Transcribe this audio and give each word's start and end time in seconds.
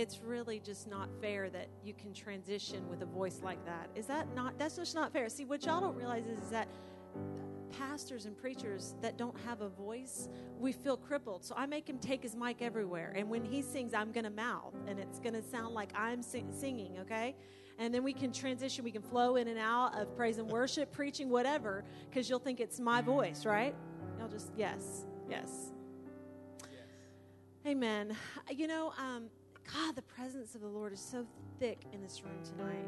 it's 0.00 0.20
really 0.20 0.60
just 0.60 0.88
not 0.88 1.10
fair 1.20 1.50
that 1.50 1.68
you 1.84 1.92
can 1.92 2.14
transition 2.14 2.88
with 2.88 3.02
a 3.02 3.06
voice 3.06 3.40
like 3.42 3.64
that. 3.66 3.90
Is 3.94 4.06
that 4.06 4.34
not? 4.34 4.58
That's 4.58 4.76
just 4.76 4.94
not 4.94 5.12
fair. 5.12 5.28
See, 5.28 5.44
what 5.44 5.64
y'all 5.66 5.80
don't 5.80 5.94
realize 5.94 6.26
is, 6.26 6.38
is 6.40 6.50
that 6.50 6.68
pastors 7.78 8.24
and 8.24 8.36
preachers 8.36 8.94
that 9.02 9.18
don't 9.18 9.38
have 9.40 9.60
a 9.60 9.68
voice, 9.68 10.28
we 10.58 10.72
feel 10.72 10.96
crippled. 10.96 11.44
So 11.44 11.54
I 11.56 11.66
make 11.66 11.88
him 11.88 11.98
take 11.98 12.22
his 12.22 12.34
mic 12.34 12.62
everywhere. 12.62 13.12
And 13.14 13.28
when 13.28 13.44
he 13.44 13.60
sings, 13.60 13.92
I'm 13.92 14.10
going 14.10 14.24
to 14.24 14.30
mouth, 14.30 14.74
and 14.88 14.98
it's 14.98 15.20
going 15.20 15.34
to 15.34 15.42
sound 15.42 15.74
like 15.74 15.92
I'm 15.94 16.22
sing- 16.22 16.50
singing, 16.50 16.98
okay? 17.00 17.36
And 17.78 17.94
then 17.94 18.02
we 18.02 18.12
can 18.12 18.32
transition, 18.32 18.84
we 18.84 18.90
can 18.90 19.02
flow 19.02 19.36
in 19.36 19.48
and 19.48 19.58
out 19.58 19.98
of 20.00 20.16
praise 20.16 20.38
and 20.38 20.48
worship, 20.48 20.92
preaching, 20.92 21.28
whatever, 21.28 21.84
because 22.08 22.28
you'll 22.28 22.38
think 22.38 22.58
it's 22.58 22.80
my 22.80 23.02
voice, 23.02 23.44
right? 23.44 23.74
You'll 24.18 24.28
just, 24.28 24.50
yes, 24.56 25.06
yes. 25.28 25.72
Amen. 27.66 28.16
You 28.50 28.66
know, 28.66 28.92
um, 28.98 29.28
God, 29.72 29.94
the 29.94 30.02
presence 30.02 30.54
of 30.54 30.62
the 30.62 30.68
Lord 30.68 30.92
is 30.92 31.00
so 31.00 31.24
thick 31.58 31.84
in 31.92 32.02
this 32.02 32.22
room 32.24 32.38
tonight. 32.42 32.86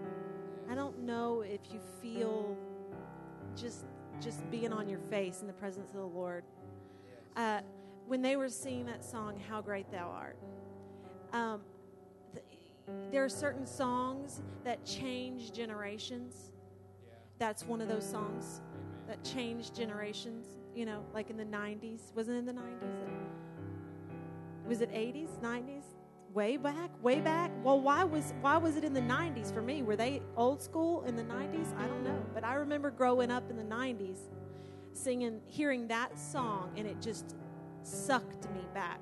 I 0.71 0.75
don't 0.75 1.01
know 1.01 1.43
if 1.43 1.61
you 1.73 1.81
feel 2.01 2.57
just 3.57 3.85
just 4.21 4.49
being 4.51 4.73
on 4.73 4.89
your 4.89 5.01
face 5.11 5.41
in 5.41 5.47
the 5.47 5.53
presence 5.53 5.91
of 5.91 5.97
the 5.97 6.07
Lord. 6.07 6.45
Uh, 7.37 7.61
when 8.07 8.23
they 8.23 8.37
were 8.37 8.49
singing 8.49 8.87
that 8.87 9.05
song, 9.05 9.39
"How 9.49 9.61
Great 9.61 9.91
Thou 9.91 10.09
Art," 10.09 10.37
um, 11.33 11.63
th- 12.33 12.45
there 13.11 13.25
are 13.25 13.29
certain 13.29 13.67
songs 13.67 14.43
that 14.65 14.85
change 14.85 15.53
generations. 15.53 16.51
That's 17.39 17.65
one 17.65 17.81
of 17.81 17.89
those 17.89 18.09
songs 18.09 18.61
that 19.07 19.23
changed 19.25 19.75
generations. 19.75 20.47
You 20.75 20.87
know, 20.87 21.05
like 21.13 21.31
in 21.31 21.37
the 21.37 21.45
'90s. 21.45 22.13
wasn't 22.15 22.39
in 22.39 22.47
the 22.47 22.53
'90s? 22.53 23.19
Was 24.67 24.81
it 24.81 24.91
'80s, 24.91 25.39
'90s? 25.41 25.92
Way 26.33 26.57
back 26.57 26.91
way 27.03 27.21
back. 27.21 27.51
Well 27.63 27.81
why 27.81 28.05
was 28.05 28.33
why 28.41 28.57
was 28.57 28.77
it 28.77 28.85
in 28.85 28.93
the 28.93 29.01
90s 29.01 29.53
for 29.53 29.63
me? 29.63 29.83
Were 29.83 29.97
they 29.97 30.23
old 30.37 30.63
school 30.63 31.03
in 31.05 31.17
the 31.17 31.23
90s 31.23 31.77
i 31.79 31.87
don't 31.87 32.05
know. 32.05 32.25
But 32.35 32.45
i 32.45 32.55
remember 32.55 32.91
growing 32.91 33.31
up 33.31 33.51
in 33.51 33.57
the 33.57 33.65
90s 33.65 34.19
singing 34.93 35.41
hearing 35.47 35.89
that 35.89 36.19
song 36.19 36.73
and 36.77 36.87
it 36.87 37.01
just 37.01 37.37
sucked 37.83 38.51
me 38.53 38.61
back 38.73 39.01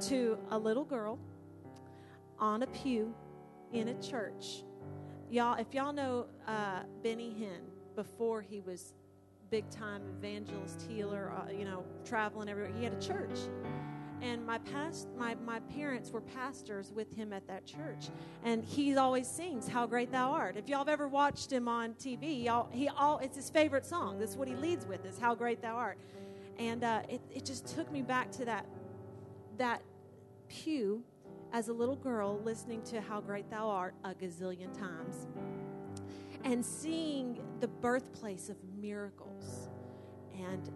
to 0.00 0.38
a 0.50 0.58
little 0.58 0.84
girl 0.84 1.18
on 2.38 2.62
a 2.62 2.66
pew 2.68 3.14
in 3.72 3.88
a 3.88 4.02
church. 4.02 4.64
Y'all 5.30 5.58
if 5.58 5.72
y'all 5.74 5.92
know 5.92 6.26
uh, 6.46 6.82
benny 7.02 7.34
hinn 7.38 7.62
before 7.94 8.40
he 8.40 8.60
was 8.60 8.94
big 9.50 9.68
time 9.70 10.02
evangelist 10.18 10.84
healer 10.88 11.32
uh, 11.32 11.50
you 11.50 11.64
know 11.64 11.84
traveling 12.04 12.48
everywhere 12.48 12.72
he 12.76 12.84
had 12.84 12.92
a 12.92 13.00
church 13.00 13.38
and 14.22 14.44
my 14.46 14.58
past 14.58 15.08
my, 15.16 15.34
my 15.44 15.60
parents 15.60 16.10
were 16.10 16.20
pastors 16.20 16.92
with 16.92 17.14
him 17.14 17.32
at 17.32 17.46
that 17.46 17.66
church. 17.66 18.08
And 18.44 18.64
he 18.64 18.96
always 18.96 19.28
sings 19.28 19.68
how 19.68 19.86
great 19.86 20.10
thou 20.10 20.30
art. 20.30 20.56
If 20.56 20.68
y'all 20.68 20.78
have 20.78 20.88
ever 20.88 21.08
watched 21.08 21.52
him 21.52 21.68
on 21.68 21.94
tv 21.94 22.44
y'all, 22.44 22.68
he 22.72 22.88
all 22.88 23.18
it's 23.18 23.36
his 23.36 23.50
favorite 23.50 23.86
song. 23.86 24.18
That's 24.18 24.36
what 24.36 24.48
he 24.48 24.54
leads 24.54 24.86
with 24.86 25.04
is 25.04 25.18
how 25.18 25.34
great 25.34 25.62
thou 25.62 25.76
art. 25.76 25.98
And 26.58 26.82
uh, 26.82 27.02
it, 27.08 27.20
it 27.32 27.44
just 27.44 27.66
took 27.66 27.90
me 27.92 28.02
back 28.02 28.30
to 28.32 28.44
that 28.44 28.66
that 29.58 29.82
pew 30.48 31.02
as 31.52 31.68
a 31.68 31.72
little 31.72 31.96
girl 31.96 32.40
listening 32.44 32.82
to 32.82 33.00
how 33.00 33.20
great 33.20 33.50
thou 33.50 33.68
art 33.68 33.94
a 34.04 34.14
gazillion 34.14 34.76
times 34.76 35.26
and 36.44 36.64
seeing 36.64 37.40
the 37.60 37.68
birthplace 37.68 38.48
of 38.48 38.56
miracles. 38.80 39.68
And 40.38 40.70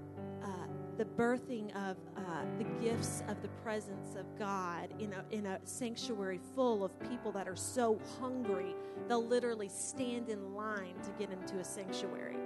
the 0.98 1.05
birthing 1.05 1.75
of 1.75 1.97
uh, 2.17 2.21
the 2.59 2.65
gifts 2.85 3.23
of 3.29 3.41
the 3.43 3.48
presence 3.62 4.15
of 4.17 4.27
God 4.39 4.89
in 4.98 5.12
a, 5.12 5.25
in 5.31 5.47
a 5.47 5.59
sanctuary 5.65 6.41
full 6.55 6.85
of 6.85 6.98
people 7.09 7.33
that 7.33 7.48
are 7.48 7.57
so 7.57 7.98
hungry, 8.21 8.75
they'll 9.09 9.27
literally 9.27 9.69
stand 9.69 10.29
in 10.29 10.55
line 10.55 10.95
to 11.03 11.11
get 11.19 11.31
into 11.31 11.59
a 11.59 11.65
sanctuary. 11.65 12.37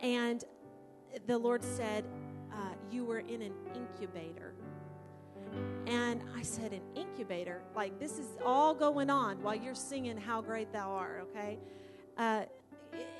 And 0.00 0.44
the 1.26 1.38
Lord 1.38 1.64
said, 1.64 2.04
uh, 2.52 2.74
You 2.90 3.04
were 3.04 3.20
in 3.20 3.42
an 3.42 3.52
incubator. 3.74 4.54
And 5.86 6.22
I 6.36 6.42
said, 6.42 6.72
An 6.72 6.82
incubator? 6.94 7.62
Like, 7.74 7.98
this 7.98 8.18
is 8.18 8.26
all 8.44 8.74
going 8.74 9.10
on 9.10 9.42
while 9.42 9.54
you're 9.54 9.74
singing 9.74 10.16
How 10.16 10.40
Great 10.40 10.72
Thou 10.72 10.90
Art, 10.90 11.26
okay? 11.30 11.58
Uh, 12.16 12.44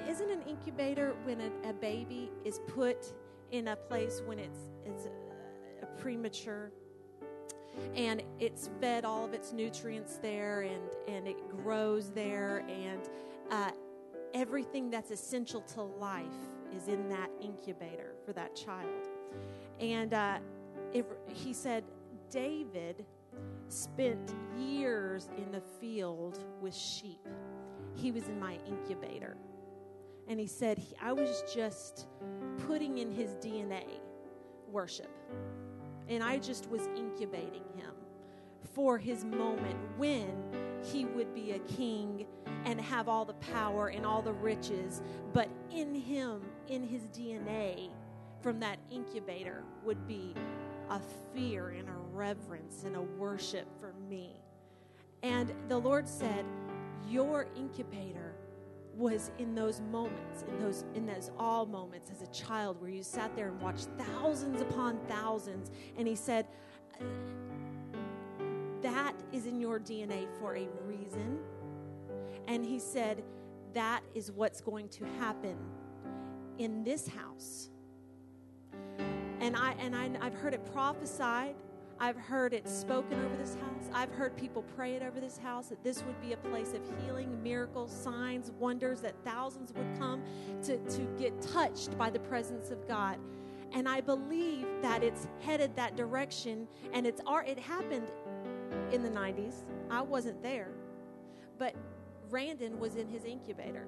isn't 0.08 0.30
an 0.30 0.42
incubator 0.42 1.14
when 1.24 1.40
a, 1.40 1.70
a 1.70 1.72
baby 1.72 2.30
is 2.44 2.60
put 2.66 3.12
in 3.52 3.68
a 3.68 3.76
place 3.76 4.22
when 4.24 4.38
it's 4.38 4.58
it's 4.84 5.06
uh, 5.06 5.86
premature. 5.98 6.70
And 7.94 8.22
it's 8.40 8.70
fed 8.80 9.04
all 9.04 9.24
of 9.26 9.34
its 9.34 9.52
nutrients 9.52 10.18
there 10.22 10.62
and 10.62 10.82
and 11.08 11.28
it 11.28 11.36
grows 11.48 12.10
there. 12.10 12.64
And 12.68 13.08
uh, 13.50 13.70
everything 14.34 14.90
that's 14.90 15.10
essential 15.10 15.60
to 15.60 15.82
life 15.82 16.26
is 16.74 16.88
in 16.88 17.08
that 17.08 17.30
incubator 17.40 18.14
for 18.24 18.32
that 18.32 18.56
child. 18.56 19.08
And 19.80 20.14
uh, 20.14 20.38
he 21.32 21.52
said 21.52 21.84
david 22.30 23.04
spent 23.68 24.34
years 24.58 25.28
in 25.36 25.50
the 25.52 25.60
field 25.80 26.42
with 26.60 26.74
sheep. 26.74 27.20
He 27.94 28.10
was 28.10 28.28
in 28.28 28.38
my 28.38 28.58
incubator 28.66 29.36
and 30.28 30.40
he 30.40 30.46
said 30.46 30.82
i 31.02 31.12
was 31.12 31.42
just 31.52 32.06
putting 32.66 32.98
in 32.98 33.10
his 33.10 33.30
DNA 33.36 33.84
worship. 34.70 35.10
And 36.08 36.22
I 36.22 36.38
just 36.38 36.68
was 36.70 36.88
incubating 36.96 37.64
him 37.74 37.92
for 38.74 38.98
his 38.98 39.24
moment 39.24 39.76
when 39.96 40.30
he 40.82 41.04
would 41.04 41.34
be 41.34 41.52
a 41.52 41.58
king 41.60 42.26
and 42.64 42.80
have 42.80 43.08
all 43.08 43.24
the 43.24 43.34
power 43.34 43.88
and 43.88 44.04
all 44.04 44.22
the 44.22 44.32
riches. 44.32 45.02
But 45.32 45.48
in 45.70 45.94
him, 45.94 46.42
in 46.68 46.82
his 46.82 47.02
DNA, 47.04 47.90
from 48.40 48.60
that 48.60 48.78
incubator, 48.90 49.64
would 49.84 50.06
be 50.06 50.34
a 50.90 51.00
fear 51.34 51.70
and 51.70 51.88
a 51.88 51.98
reverence 52.12 52.84
and 52.84 52.96
a 52.96 53.02
worship 53.02 53.66
for 53.80 53.92
me. 54.08 54.40
And 55.22 55.52
the 55.68 55.78
Lord 55.78 56.08
said, 56.08 56.44
Your 57.08 57.48
incubator 57.56 58.34
was 58.96 59.30
in 59.38 59.54
those 59.54 59.80
moments, 59.80 60.44
in 60.48 60.58
those 60.58 60.84
in 60.94 61.06
those 61.06 61.30
all 61.38 61.66
moments 61.66 62.10
as 62.10 62.22
a 62.22 62.32
child 62.32 62.80
where 62.80 62.90
you 62.90 63.02
sat 63.02 63.34
there 63.36 63.48
and 63.48 63.60
watched 63.60 63.88
thousands 63.98 64.60
upon 64.60 64.98
thousands. 65.06 65.70
And 65.96 66.08
he 66.08 66.16
said, 66.16 66.46
That 68.82 69.14
is 69.32 69.46
in 69.46 69.60
your 69.60 69.78
DNA 69.78 70.26
for 70.40 70.56
a 70.56 70.66
reason. 70.86 71.38
And 72.48 72.64
he 72.64 72.78
said, 72.78 73.22
That 73.74 74.02
is 74.14 74.32
what's 74.32 74.60
going 74.60 74.88
to 74.90 75.04
happen 75.18 75.56
in 76.58 76.82
this 76.82 77.06
house. 77.08 77.68
And 79.40 79.54
I 79.54 79.74
and 79.78 79.94
I, 79.94 80.10
I've 80.20 80.34
heard 80.34 80.54
it 80.54 80.64
prophesied 80.72 81.54
I've 81.98 82.16
heard 82.16 82.52
it 82.52 82.68
spoken 82.68 83.18
over 83.24 83.36
this 83.36 83.54
house. 83.54 83.90
I've 83.94 84.10
heard 84.12 84.36
people 84.36 84.62
pray 84.76 84.94
it 84.94 85.02
over 85.02 85.18
this 85.18 85.38
house 85.38 85.68
that 85.68 85.82
this 85.82 86.02
would 86.04 86.20
be 86.20 86.34
a 86.34 86.36
place 86.36 86.74
of 86.74 86.82
healing, 87.02 87.42
miracles, 87.42 87.90
signs, 87.90 88.50
wonders, 88.58 89.00
that 89.00 89.14
thousands 89.24 89.72
would 89.72 89.98
come 89.98 90.22
to, 90.64 90.76
to 90.76 91.02
get 91.18 91.40
touched 91.40 91.96
by 91.96 92.10
the 92.10 92.18
presence 92.20 92.70
of 92.70 92.86
God. 92.86 93.18
And 93.72 93.88
I 93.88 94.02
believe 94.02 94.66
that 94.82 95.02
it's 95.02 95.26
headed 95.40 95.74
that 95.76 95.96
direction. 95.96 96.68
And 96.92 97.06
it's 97.06 97.22
our 97.26 97.42
it 97.44 97.58
happened 97.58 98.08
in 98.92 99.02
the 99.02 99.10
90s. 99.10 99.64
I 99.90 100.02
wasn't 100.02 100.42
there. 100.42 100.68
But 101.58 101.74
Brandon 102.28 102.78
was 102.78 102.96
in 102.96 103.08
his 103.08 103.24
incubator. 103.24 103.86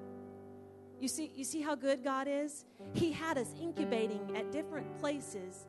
You 0.99 1.07
see, 1.07 1.31
you 1.35 1.43
see 1.43 1.61
how 1.61 1.75
good 1.75 2.03
God 2.03 2.27
is? 2.27 2.65
He 2.93 3.11
had 3.11 3.37
us 3.37 3.53
incubating 3.61 4.35
at 4.35 4.51
different 4.51 4.99
places 4.99 5.67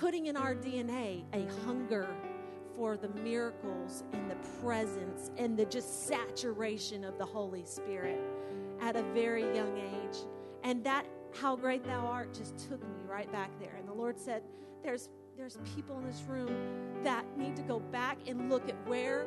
putting 0.00 0.26
in 0.26 0.36
our 0.36 0.54
DNA 0.54 1.24
a 1.32 1.46
hunger 1.64 2.08
for 2.76 2.96
the 2.96 3.08
miracles 3.08 4.04
and 4.12 4.30
the 4.30 4.36
presence 4.62 5.30
and 5.36 5.56
the 5.56 5.64
just 5.64 6.06
saturation 6.06 7.04
of 7.04 7.18
the 7.18 7.26
Holy 7.26 7.64
Spirit 7.64 8.20
at 8.80 8.94
a 8.94 9.02
very 9.12 9.42
young 9.56 9.76
age. 9.76 10.18
And 10.62 10.84
that 10.84 11.06
how 11.40 11.56
great 11.56 11.84
thou 11.84 12.06
art 12.06 12.32
just 12.32 12.56
took 12.68 12.80
me 12.82 12.96
right 13.08 13.30
back 13.32 13.50
there. 13.58 13.74
And 13.76 13.88
the 13.88 13.92
Lord 13.92 14.18
said, 14.18 14.42
There's 14.82 15.08
there's 15.36 15.58
people 15.76 15.96
in 15.98 16.04
this 16.04 16.22
room 16.26 16.50
that 17.04 17.24
need 17.36 17.54
to 17.56 17.62
go 17.62 17.78
back 17.78 18.18
and 18.26 18.50
look 18.50 18.68
at 18.68 18.74
where 18.88 19.26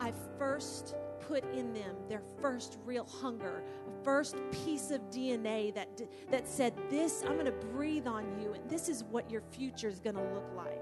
I 0.00 0.12
first 0.38 0.94
put 1.26 1.44
in 1.54 1.72
them 1.72 1.96
their 2.08 2.22
first 2.40 2.78
real 2.84 3.04
hunger, 3.04 3.62
first 4.02 4.36
piece 4.64 4.90
of 4.90 5.00
DNA 5.10 5.74
that, 5.74 5.88
that 6.30 6.48
said, 6.48 6.72
This, 6.90 7.22
I'm 7.26 7.34
going 7.34 7.46
to 7.46 7.52
breathe 7.52 8.06
on 8.06 8.38
you, 8.40 8.52
and 8.52 8.68
this 8.68 8.88
is 8.88 9.04
what 9.04 9.30
your 9.30 9.42
future 9.50 9.88
is 9.88 10.00
going 10.00 10.16
to 10.16 10.32
look 10.34 10.50
like. 10.56 10.80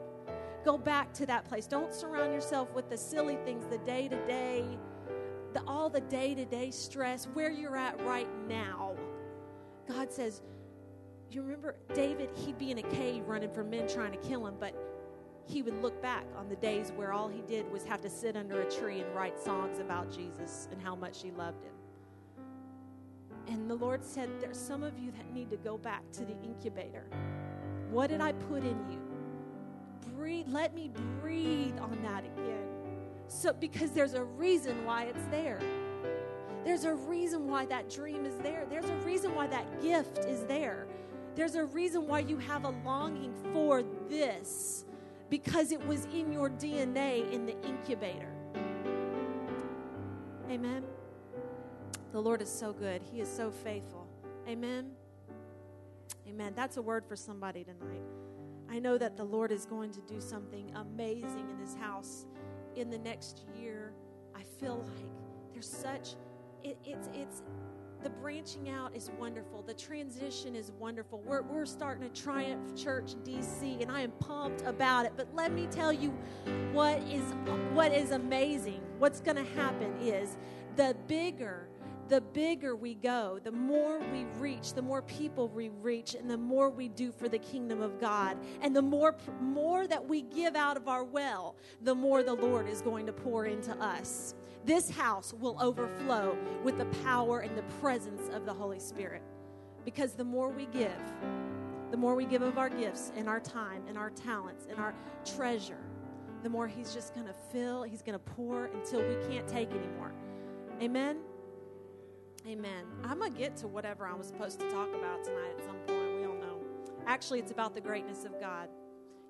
Go 0.65 0.79
back 0.79 1.13
to 1.15 1.27
that 1.27 1.45
place. 1.45 1.67
Don't 1.67 1.93
surround 1.93 2.33
yourself 2.33 2.73
with 2.75 2.89
the 2.89 2.97
silly 2.97 3.37
things, 3.45 3.67
the 3.67 3.79
day 3.79 4.09
to 4.09 4.27
day, 4.27 4.65
all 5.67 5.89
the 5.89 6.01
day 6.01 6.35
to 6.35 6.45
day 6.45 6.71
stress, 6.71 7.27
where 7.35 7.51
you're 7.51 7.77
at 7.77 8.01
right 8.05 8.29
now. 8.49 8.95
God 9.89 10.13
says, 10.13 10.43
You 11.31 11.43
remember 11.43 11.77
David, 11.95 12.31
he'd 12.35 12.59
be 12.59 12.71
in 12.71 12.79
a 12.79 12.83
cave 12.83 13.25
running 13.27 13.51
from 13.51 13.71
men 13.71 13.89
trying 13.89 14.13
to 14.13 14.19
kill 14.19 14.47
him, 14.47 14.55
but 14.59 14.75
he 15.47 15.63
would 15.63 15.81
look 15.83 16.01
back 16.01 16.25
on 16.37 16.49
the 16.49 16.57
days 16.57 16.93
where 16.97 17.13
all 17.13 17.29
he 17.29 17.43
did 17.43 17.71
was 17.71 17.85
have 17.85 18.01
to 18.03 18.11
sit 18.11 18.37
under 18.37 18.63
a 18.63 18.71
tree 18.71 19.01
and 19.01 19.15
write 19.15 19.39
songs 19.39 19.79
about 19.79 20.11
Jesus 20.11 20.69
and 20.71 20.81
how 20.83 20.95
much 20.95 21.23
he 21.23 21.31
loved 21.33 21.63
him. 21.63 21.73
And 23.49 23.71
the 23.71 23.75
Lord 23.75 24.05
said, 24.05 24.31
There's 24.41 24.59
some 24.59 24.83
of 24.83 24.99
you 24.99 25.11
that 25.13 25.33
need 25.33 25.51
to 25.51 25.57
go 25.57 25.77
back 25.77 26.03
to 26.13 26.25
the 26.25 26.35
incubator. 26.43 27.05
What 27.91 28.09
did 28.09 28.21
I 28.21 28.33
put 28.33 28.63
in 28.63 28.79
you? 28.91 28.99
Breathe, 30.17 30.47
let 30.49 30.75
me 30.75 30.91
breathe 31.21 31.79
on 31.79 31.99
that 32.03 32.25
again. 32.25 32.67
So, 33.29 33.53
because 33.53 33.91
there's 33.91 34.15
a 34.15 34.25
reason 34.25 34.85
why 34.85 35.05
it's 35.05 35.25
there. 35.31 35.61
There's 36.65 36.85
a 36.85 36.95
reason 36.95 37.47
why 37.49 37.67
that 37.67 37.91
dream 37.91 38.25
is 38.25 38.37
there. 38.39 38.65
There's 38.71 38.89
a 38.89 38.97
reason 38.97 39.35
why 39.35 39.47
that 39.49 39.83
gift 39.83 40.19
is 40.19 40.45
there. 40.45 40.87
There's 41.35 41.57
a 41.57 41.65
reason 41.65 42.07
why 42.07 42.21
you 42.21 42.39
have 42.39 42.65
a 42.65 42.71
longing 42.85 43.35
for 43.53 43.83
this 44.09 44.87
because 45.31 45.73
it 45.73 45.85
was 45.87 46.07
in 46.07 46.33
your 46.33 46.51
DNA 46.51 47.31
in 47.33 47.47
the 47.47 47.61
incubator. 47.63 48.33
Amen. 50.51 50.85
The 52.13 52.21
Lord 52.21 52.43
is 52.43 52.51
so 52.51 52.73
good, 52.73 53.03
He 53.03 53.21
is 53.21 53.29
so 53.29 53.51
faithful. 53.51 54.07
Amen. 54.49 54.91
Amen. 56.29 56.53
That's 56.55 56.77
a 56.77 56.83
word 56.83 57.05
for 57.05 57.17
somebody 57.17 57.65
tonight. 57.65 58.03
I 58.71 58.79
know 58.79 58.99
that 58.99 59.17
the 59.17 59.25
Lord 59.25 59.53
is 59.53 59.67
going 59.67 59.93
to 59.93 60.01
do 60.03 60.21
something 60.21 60.71
amazing 60.75 61.49
in 61.51 61.59
this 61.59 61.75
house 61.75 62.27
in 62.77 62.91
the 62.91 62.99
next 62.99 63.43
year. 63.59 63.93
I 64.35 64.43
feel 64.43 64.79
like 64.79 65.53
there's 65.53 65.69
such 65.69 66.15
it, 66.63 66.79
it's 66.85 67.09
it's 67.15 67.43
the 68.05 68.11
branching 68.11 68.69
out 68.69 68.95
is 68.95 69.11
wonderful. 69.19 69.63
The 69.63 69.73
transition 69.73 70.55
is 70.55 70.71
wonderful. 70.79 71.23
We're, 71.25 71.41
we're 71.41 71.65
starting 71.65 72.05
a 72.05 72.11
Triumph 72.11 72.77
Church 72.77 73.15
DC, 73.25 73.81
and 73.81 73.91
I 73.91 74.03
am 74.03 74.11
pumped 74.21 74.61
about 74.67 75.07
it. 75.07 75.15
But 75.17 75.35
let 75.35 75.53
me 75.53 75.67
tell 75.71 75.91
you 75.91 76.11
what 76.73 76.99
is 77.05 77.33
what 77.73 77.93
is 77.93 78.11
amazing. 78.11 78.83
What's 78.99 79.21
going 79.21 79.39
to 79.39 79.51
happen 79.55 79.97
is 80.03 80.37
the 80.77 80.95
bigger 81.09 81.67
the 82.09 82.21
bigger 82.21 82.77
we 82.77 82.95
go, 82.95 83.39
the 83.43 83.53
more 83.53 84.01
we 84.13 84.25
reach, 84.39 84.75
the 84.75 84.83
more 84.83 85.03
people 85.03 85.49
we 85.49 85.69
reach, 85.69 86.15
and 86.15 86.31
the 86.31 86.37
more 86.37 86.71
we 86.71 86.89
do 86.89 87.11
for 87.13 87.29
the 87.29 87.39
kingdom 87.39 87.81
of 87.81 88.01
God. 88.01 88.37
And 88.61 88.75
the 88.75 88.83
more, 88.83 89.17
more 89.41 89.87
that 89.87 90.07
we 90.07 90.23
give 90.23 90.55
out 90.57 90.77
of 90.77 90.89
our 90.89 91.05
well, 91.05 91.57
the 91.83 91.95
more 91.95 92.23
the 92.23 92.35
Lord 92.35 92.69
is 92.69 92.83
going 92.83 93.07
to 93.07 93.13
pour 93.13 93.47
into 93.47 93.73
us 93.83 94.35
this 94.65 94.91
house 94.91 95.35
will 95.35 95.57
overflow 95.61 96.37
with 96.63 96.79
the 96.79 96.87
power 97.05 97.41
and 97.41 97.57
the 97.57 97.63
presence 97.81 98.29
of 98.33 98.47
the 98.47 98.53
Holy 98.53 98.81
Spirit. 98.81 99.23
Because 99.85 100.15
the 100.15 100.25
more 100.25 100.49
we 100.49 100.67
give, 100.67 100.91
the 101.91 101.97
more 101.97 102.15
we 102.15 102.25
give 102.25 102.41
of 102.41 102.57
our 102.57 102.71
gifts 102.71 103.13
and 103.15 103.29
our 103.29 103.41
time 103.41 103.83
and 103.89 103.99
our 103.99 104.11
talents 104.11 104.67
and 104.71 104.79
our 104.79 104.95
treasure, 105.37 105.85
the 106.43 106.49
more 106.49 106.67
He's 106.67 106.95
just 106.95 107.15
going 107.15 107.27
to 107.27 107.35
fill, 107.53 107.83
He's 107.83 108.01
going 108.01 108.19
to 108.19 108.25
pour 108.25 108.67
until 108.67 109.01
we 109.01 109.17
can't 109.29 109.47
take 109.47 109.71
anymore. 109.71 110.13
Amen? 110.81 111.19
Amen. 112.47 112.85
I'm 113.03 113.19
going 113.19 113.33
to 113.33 113.39
get 113.39 113.57
to 113.59 113.69
whatever 113.69 114.07
I 114.07 114.13
was 114.15 114.27
supposed 114.27 114.61
to 114.61 114.71
talk 114.71 114.89
about 114.95 115.25
tonight 115.25 115.55
at 115.59 115.65
some 115.65 115.77
point. 115.87 116.17
We 116.17 116.27
all 116.27 116.35
know. 116.35 116.59
Actually, 117.07 117.39
it's 117.39 117.51
about 117.51 117.75
the 117.75 117.81
greatness 117.81 118.27
of 118.27 118.39
God. 118.39 118.69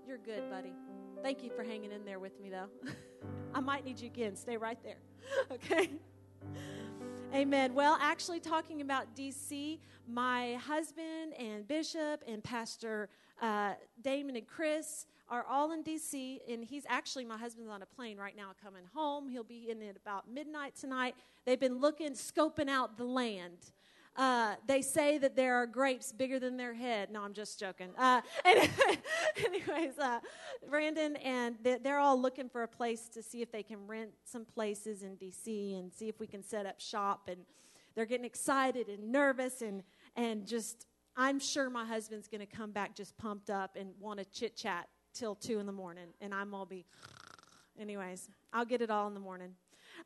You're 0.06 0.18
good, 0.18 0.50
buddy. 0.50 0.72
Thank 1.22 1.44
you 1.44 1.50
for 1.50 1.62
hanging 1.62 1.92
in 1.92 2.04
there 2.04 2.18
with 2.18 2.40
me, 2.40 2.50
though. 2.50 2.68
I 3.54 3.60
might 3.60 3.84
need 3.84 4.00
you 4.00 4.08
again. 4.08 4.34
Stay 4.34 4.56
right 4.56 4.78
there. 4.82 4.98
okay? 5.52 5.90
Amen. 7.32 7.72
Well, 7.72 7.96
actually, 8.00 8.40
talking 8.40 8.80
about 8.80 9.14
DC, 9.14 9.78
my 10.08 10.54
husband 10.54 11.34
and 11.38 11.66
Bishop 11.68 12.22
and 12.26 12.42
Pastor 12.42 13.08
uh, 13.40 13.74
Damon 14.02 14.36
and 14.36 14.46
Chris 14.46 15.06
are 15.28 15.44
all 15.48 15.72
in 15.72 15.82
DC, 15.82 16.40
and 16.48 16.64
he's 16.64 16.84
actually, 16.88 17.24
my 17.24 17.38
husband's 17.38 17.70
on 17.70 17.82
a 17.82 17.86
plane 17.86 18.18
right 18.18 18.36
now 18.36 18.50
coming 18.62 18.84
home. 18.94 19.28
He'll 19.28 19.42
be 19.42 19.70
in 19.70 19.82
at 19.82 19.96
about 19.96 20.30
midnight 20.30 20.76
tonight. 20.76 21.14
They've 21.46 21.60
been 21.60 21.78
looking, 21.78 22.12
scoping 22.12 22.68
out 22.68 22.96
the 22.96 23.04
land. 23.04 23.72
Uh, 24.16 24.54
they 24.68 24.80
say 24.80 25.18
that 25.18 25.34
there 25.34 25.56
are 25.56 25.66
grapes 25.66 26.12
bigger 26.12 26.38
than 26.38 26.56
their 26.56 26.74
head. 26.74 27.10
No, 27.10 27.22
I'm 27.22 27.32
just 27.32 27.58
joking. 27.58 27.88
Uh, 27.98 28.20
anyways, 28.44 29.98
uh, 29.98 30.20
Brandon 30.70 31.16
and 31.16 31.56
they're 31.62 31.98
all 31.98 32.20
looking 32.20 32.48
for 32.48 32.62
a 32.62 32.68
place 32.68 33.08
to 33.08 33.22
see 33.22 33.42
if 33.42 33.50
they 33.50 33.64
can 33.64 33.86
rent 33.88 34.10
some 34.24 34.44
places 34.44 35.02
in 35.02 35.16
DC 35.16 35.78
and 35.78 35.92
see 35.92 36.08
if 36.08 36.20
we 36.20 36.28
can 36.28 36.44
set 36.44 36.64
up 36.64 36.80
shop. 36.80 37.28
And 37.28 37.38
they're 37.96 38.06
getting 38.06 38.26
excited 38.26 38.88
and 38.88 39.10
nervous 39.10 39.62
and 39.62 39.82
and 40.16 40.46
just. 40.46 40.86
I'm 41.16 41.38
sure 41.38 41.70
my 41.70 41.84
husband's 41.84 42.26
going 42.26 42.40
to 42.40 42.56
come 42.56 42.72
back 42.72 42.96
just 42.96 43.16
pumped 43.16 43.48
up 43.48 43.76
and 43.76 43.90
want 44.00 44.18
to 44.18 44.24
chit 44.24 44.56
chat 44.56 44.88
till 45.14 45.34
two 45.34 45.58
in 45.58 45.66
the 45.66 45.72
morning, 45.72 46.08
and 46.20 46.34
I'm 46.34 46.52
all 46.54 46.66
be. 46.66 46.84
Anyways, 47.78 48.28
I'll 48.52 48.64
get 48.64 48.82
it 48.82 48.90
all 48.90 49.06
in 49.08 49.14
the 49.14 49.20
morning. 49.20 49.52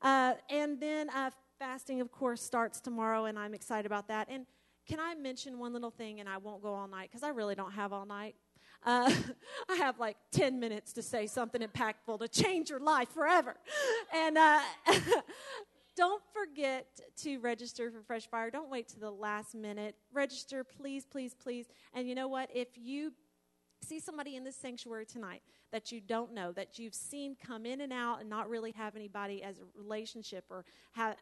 Uh, 0.02 0.34
and 0.50 0.81
then 0.81 1.10
uh, 1.10 1.31
fasting, 1.58 2.00
of 2.00 2.12
course, 2.12 2.43
starts 2.43 2.81
tomorrow, 2.81 3.25
and 3.25 3.38
I'm 3.38 3.55
excited 3.55 3.87
about 3.87 4.08
that. 4.08 4.28
And 4.31 4.46
can 4.87 5.00
I 5.00 5.14
mention 5.14 5.58
one 5.58 5.72
little 5.72 5.90
thing, 5.90 6.20
and 6.20 6.28
I 6.28 6.37
won't 6.38 6.62
go 6.62 6.72
all 6.72 6.88
night 6.88 7.10
because 7.10 7.22
I 7.22 7.31
really 7.31 7.55
don't 7.55 7.72
have 7.72 7.93
all 7.93 8.06
night. 8.06 8.37
Uh, 8.84 9.12
I 9.69 9.76
have 9.76 9.99
like 9.99 10.16
10 10.32 10.60
minutes 10.60 10.93
to 10.94 11.02
say 11.02 11.26
something 11.26 11.61
impactful 11.61 12.20
to 12.20 12.28
change 12.28 12.70
your 12.70 12.81
life 12.81 13.08
forever. 13.11 13.56
And 14.14 14.38
uh, 14.38 14.61
don't 15.96 16.22
forget 16.32 16.87
to 17.19 17.38
register 17.38 17.90
for 17.90 18.00
Fresh 18.02 18.28
Fire. 18.31 18.50
Don't 18.50 18.70
wait 18.70 18.88
to 18.88 19.00
the 19.00 19.11
last 19.11 19.54
minute. 19.54 19.96
Register, 20.12 20.64
please, 20.64 21.04
please, 21.04 21.34
please. 21.34 21.66
And 21.93 22.08
you 22.08 22.14
know 22.14 22.28
what? 22.28 22.50
If 22.54 22.69
you 22.76 23.12
see 23.82 24.00
somebody 24.00 24.36
in 24.36 24.44
this 24.44 24.56
sanctuary 24.56 25.06
tonight 25.06 25.42
that 25.72 25.92
you 25.92 26.00
don't 26.00 26.32
know, 26.32 26.52
that 26.52 26.78
you've 26.78 26.94
seen 26.94 27.36
come 27.44 27.66
in 27.66 27.80
and 27.82 27.92
out 27.92 28.20
and 28.20 28.28
not 28.28 28.48
really 28.48 28.72
have 28.72 28.96
anybody 28.96 29.42
as 29.42 29.58
a 29.58 29.62
relationship 29.76 30.44
or 30.50 30.64
have 30.92 31.12
uh, 31.12 31.16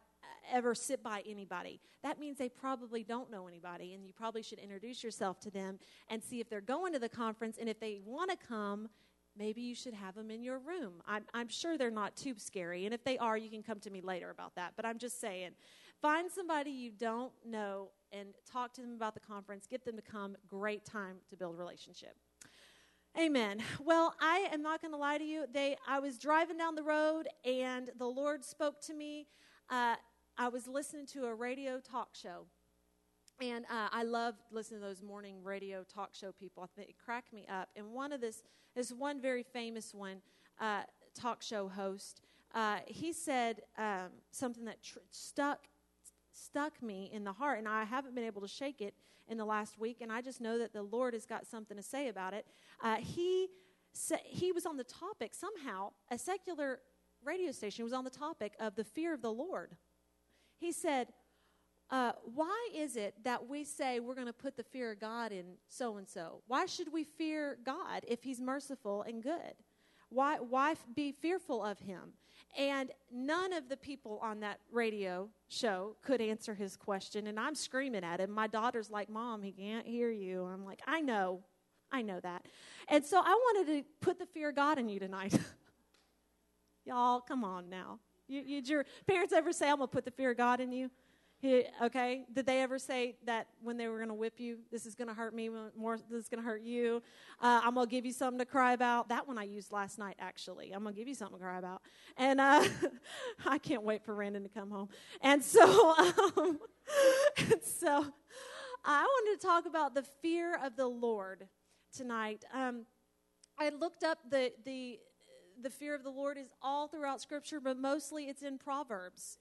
ever 0.51 0.73
sit 0.73 1.03
by 1.03 1.23
anybody. 1.27 1.79
That 2.03 2.19
means 2.19 2.37
they 2.37 2.49
probably 2.49 3.03
don't 3.03 3.29
know 3.29 3.47
anybody, 3.47 3.93
and 3.93 4.05
you 4.05 4.13
probably 4.13 4.41
should 4.41 4.59
introduce 4.59 5.03
yourself 5.03 5.39
to 5.41 5.51
them 5.51 5.79
and 6.09 6.23
see 6.23 6.39
if 6.39 6.49
they're 6.49 6.61
going 6.61 6.93
to 6.93 6.99
the 6.99 7.09
conference. 7.09 7.57
And 7.59 7.69
if 7.69 7.79
they 7.79 7.99
want 8.05 8.31
to 8.31 8.37
come, 8.37 8.89
maybe 9.37 9.61
you 9.61 9.75
should 9.75 9.93
have 9.93 10.15
them 10.15 10.31
in 10.31 10.43
your 10.43 10.59
room. 10.59 10.93
I'm, 11.05 11.23
I'm 11.33 11.49
sure 11.49 11.77
they're 11.77 11.91
not 11.91 12.15
too 12.15 12.35
scary, 12.37 12.85
and 12.85 12.93
if 12.93 13.03
they 13.03 13.17
are, 13.17 13.37
you 13.37 13.49
can 13.49 13.63
come 13.63 13.79
to 13.81 13.89
me 13.89 14.01
later 14.01 14.29
about 14.29 14.55
that. 14.55 14.73
But 14.75 14.85
I'm 14.85 14.97
just 14.97 15.19
saying, 15.19 15.51
find 16.01 16.31
somebody 16.31 16.71
you 16.71 16.91
don't 16.91 17.33
know 17.45 17.89
and 18.11 18.29
talk 18.49 18.73
to 18.73 18.81
them 18.81 18.93
about 18.95 19.13
the 19.13 19.19
conference. 19.19 19.67
Get 19.67 19.83
them 19.85 19.95
to 19.97 20.01
come. 20.01 20.37
Great 20.47 20.85
time 20.85 21.17
to 21.29 21.35
build 21.35 21.57
relationship. 21.57 22.15
Amen. 23.19 23.63
Well, 23.83 24.13
I 24.21 24.47
am 24.53 24.61
not 24.61 24.79
going 24.79 24.91
to 24.91 24.97
lie 24.97 25.17
to 25.17 25.23
you. 25.23 25.45
They, 25.51 25.75
I 25.87 25.99
was 25.99 26.19
driving 26.19 26.55
down 26.55 26.75
the 26.75 26.83
road, 26.83 27.27
and 27.43 27.89
the 27.97 28.05
Lord 28.05 28.45
spoke 28.45 28.79
to 28.81 28.93
me. 28.93 29.25
Uh, 29.71 29.95
I 30.37 30.49
was 30.49 30.67
listening 30.67 31.07
to 31.07 31.25
a 31.25 31.33
radio 31.33 31.79
talk 31.79 32.09
show. 32.13 32.45
And 33.41 33.65
uh, 33.65 33.87
I 33.91 34.03
love 34.03 34.35
listening 34.51 34.81
to 34.81 34.85
those 34.85 35.01
morning 35.01 35.37
radio 35.43 35.83
talk 35.83 36.13
show 36.13 36.31
people. 36.31 36.61
I 36.61 36.67
think 36.75 36.89
it 36.89 36.95
cracked 37.03 37.33
me 37.33 37.47
up. 37.51 37.69
And 37.75 37.91
one 37.91 38.13
of 38.13 38.21
this 38.21 38.43
is 38.75 38.93
one 38.93 39.19
very 39.19 39.41
famous 39.41 39.95
one, 39.95 40.21
uh, 40.61 40.83
talk 41.19 41.41
show 41.41 41.67
host. 41.67 42.21
Uh, 42.53 42.77
he 42.85 43.13
said 43.13 43.61
um, 43.79 44.09
something 44.29 44.65
that 44.65 44.83
tr- 44.83 44.99
stuck 45.09 45.67
stuck 46.37 46.81
me 46.81 47.09
in 47.13 47.23
the 47.23 47.33
heart, 47.33 47.59
and 47.59 47.67
I 47.67 47.83
haven't 47.83 48.15
been 48.15 48.23
able 48.23 48.41
to 48.41 48.47
shake 48.47 48.81
it 48.81 48.93
in 49.27 49.37
the 49.37 49.45
last 49.45 49.79
week. 49.79 49.97
And 50.01 50.11
I 50.11 50.21
just 50.21 50.39
know 50.39 50.57
that 50.59 50.73
the 50.73 50.83
Lord 50.83 51.13
has 51.13 51.25
got 51.25 51.45
something 51.45 51.75
to 51.77 51.83
say 51.83 52.07
about 52.07 52.33
it. 52.33 52.45
Uh, 52.81 52.97
he 52.97 53.47
sa- 53.93 54.15
he 54.23 54.51
was 54.51 54.65
on 54.65 54.77
the 54.77 54.83
topic 54.83 55.33
somehow. 55.33 55.91
A 56.11 56.17
secular 56.17 56.79
radio 57.23 57.51
station 57.51 57.83
was 57.83 57.93
on 57.93 58.03
the 58.03 58.09
topic 58.09 58.53
of 58.59 58.75
the 58.75 58.83
fear 58.83 59.13
of 59.13 59.21
the 59.21 59.31
Lord. 59.31 59.75
He 60.59 60.71
said, 60.71 61.07
uh, 61.89 62.13
Why 62.23 62.69
is 62.75 62.95
it 62.95 63.15
that 63.23 63.47
we 63.47 63.63
say 63.63 63.99
we're 63.99 64.15
going 64.15 64.27
to 64.27 64.33
put 64.33 64.57
the 64.57 64.63
fear 64.63 64.91
of 64.91 64.99
God 64.99 65.31
in 65.31 65.45
so 65.67 65.97
and 65.97 66.07
so? 66.07 66.41
Why 66.47 66.65
should 66.65 66.91
we 66.91 67.03
fear 67.03 67.57
God 67.65 68.03
if 68.07 68.23
He's 68.23 68.41
merciful 68.41 69.03
and 69.03 69.21
good? 69.21 69.53
Why, 70.09 70.37
why 70.37 70.75
be 70.95 71.11
fearful 71.11 71.63
of 71.63 71.79
Him? 71.79 72.13
And 72.57 72.91
none 73.11 73.53
of 73.53 73.69
the 73.69 73.77
people 73.77 74.19
on 74.21 74.39
that 74.39 74.59
radio 74.71 75.29
show 75.47 75.95
could 76.01 76.21
answer 76.21 76.55
his 76.55 76.75
question. 76.75 77.27
And 77.27 77.39
I'm 77.39 77.55
screaming 77.55 78.03
at 78.03 78.19
him. 78.19 78.31
My 78.31 78.47
daughter's 78.47 78.89
like, 78.89 79.09
Mom, 79.09 79.43
he 79.43 79.51
can't 79.51 79.85
hear 79.85 80.09
you. 80.09 80.43
I'm 80.43 80.65
like, 80.65 80.81
I 80.87 81.01
know. 81.01 81.41
I 81.91 82.01
know 82.01 82.19
that. 82.19 82.45
And 82.89 83.05
so 83.05 83.19
I 83.23 83.29
wanted 83.29 83.67
to 83.73 83.89
put 84.01 84.19
the 84.19 84.25
fear 84.25 84.49
of 84.49 84.55
God 84.55 84.79
in 84.79 84.89
you 84.89 84.99
tonight. 84.99 85.39
Y'all, 86.85 87.21
come 87.21 87.43
on 87.43 87.69
now. 87.69 87.99
You, 88.27 88.41
you, 88.41 88.61
did 88.61 88.69
your 88.69 88.85
parents 89.07 89.33
ever 89.33 89.53
say, 89.53 89.69
I'm 89.69 89.77
going 89.77 89.87
to 89.87 89.93
put 89.93 90.05
the 90.05 90.11
fear 90.11 90.31
of 90.31 90.37
God 90.37 90.59
in 90.59 90.71
you? 90.71 90.89
He, 91.39 91.65
okay. 91.83 92.25
Did 92.33 92.47
they 92.47 92.61
ever 92.61 92.79
say 92.79 93.15
that 93.25 93.47
when 93.61 93.77
they 93.77 93.87
were 93.87 93.97
going 93.97 94.09
to 94.09 94.15
whip 94.15 94.39
you, 94.39 94.57
this 94.71 94.87
is 94.87 94.95
going 94.95 95.07
to 95.07 95.13
hurt 95.13 95.35
me 95.35 95.49
more, 95.77 95.97
this 96.09 96.23
is 96.23 96.29
going 96.29 96.41
to 96.41 96.47
hurt 96.47 96.63
you? 96.63 97.03
Uh, 97.39 97.61
I'm 97.63 97.75
going 97.75 97.85
to 97.85 97.91
give 97.91 98.05
you 98.05 98.11
something 98.11 98.39
to 98.39 98.45
cry 98.45 98.73
about. 98.73 99.09
That 99.09 99.27
one 99.27 99.37
I 99.37 99.43
used 99.43 99.71
last 99.71 99.99
night, 99.99 100.15
actually. 100.19 100.71
I'm 100.71 100.81
going 100.81 100.95
to 100.95 100.99
give 100.99 101.07
you 101.07 101.13
something 101.13 101.37
to 101.37 101.43
cry 101.43 101.59
about. 101.59 101.83
And 102.17 102.41
uh, 102.41 102.63
I 103.45 103.59
can't 103.59 103.83
wait 103.83 104.03
for 104.03 104.15
Brandon 104.15 104.41
to 104.43 104.49
come 104.49 104.71
home. 104.71 104.89
And 105.21 105.43
so, 105.43 105.95
um, 106.37 106.59
and 107.37 107.61
so 107.63 108.07
I 108.83 109.03
wanted 109.03 109.39
to 109.39 109.47
talk 109.47 109.67
about 109.67 109.93
the 109.93 110.03
fear 110.21 110.57
of 110.63 110.75
the 110.75 110.87
Lord 110.87 111.47
tonight. 111.95 112.45
Um, 112.51 112.85
I 113.59 113.69
looked 113.69 114.03
up 114.03 114.19
the 114.29 114.53
the 114.65 114.99
the 115.61 115.69
fear 115.69 115.95
of 115.95 116.03
the 116.03 116.11
Lord 116.11 116.37
is 116.37 116.47
all 116.61 116.87
throughout 116.87 117.21
Scripture, 117.21 117.59
but 117.59 117.77
mostly 117.77 118.25
it's 118.25 118.43
in 118.43 118.57
Proverbs. 118.57 119.39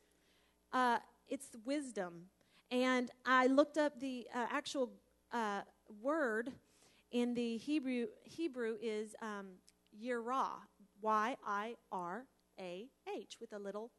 Uh, 0.72 0.98
it's 1.28 1.48
wisdom, 1.64 2.26
and 2.70 3.10
I 3.24 3.46
looked 3.46 3.78
up 3.78 3.98
the 4.00 4.26
uh, 4.34 4.46
actual 4.50 4.90
uh, 5.32 5.62
word 6.02 6.52
in 7.10 7.34
the 7.34 7.56
Hebrew. 7.56 8.06
Hebrew 8.24 8.76
is 8.80 9.14
um, 9.22 9.46
yirah, 10.00 10.50
Y 11.02 11.36
I 11.46 11.74
R 11.92 12.24
A 12.60 12.86
H, 13.14 13.36
with 13.40 13.52
a 13.52 13.58
little 13.58 13.90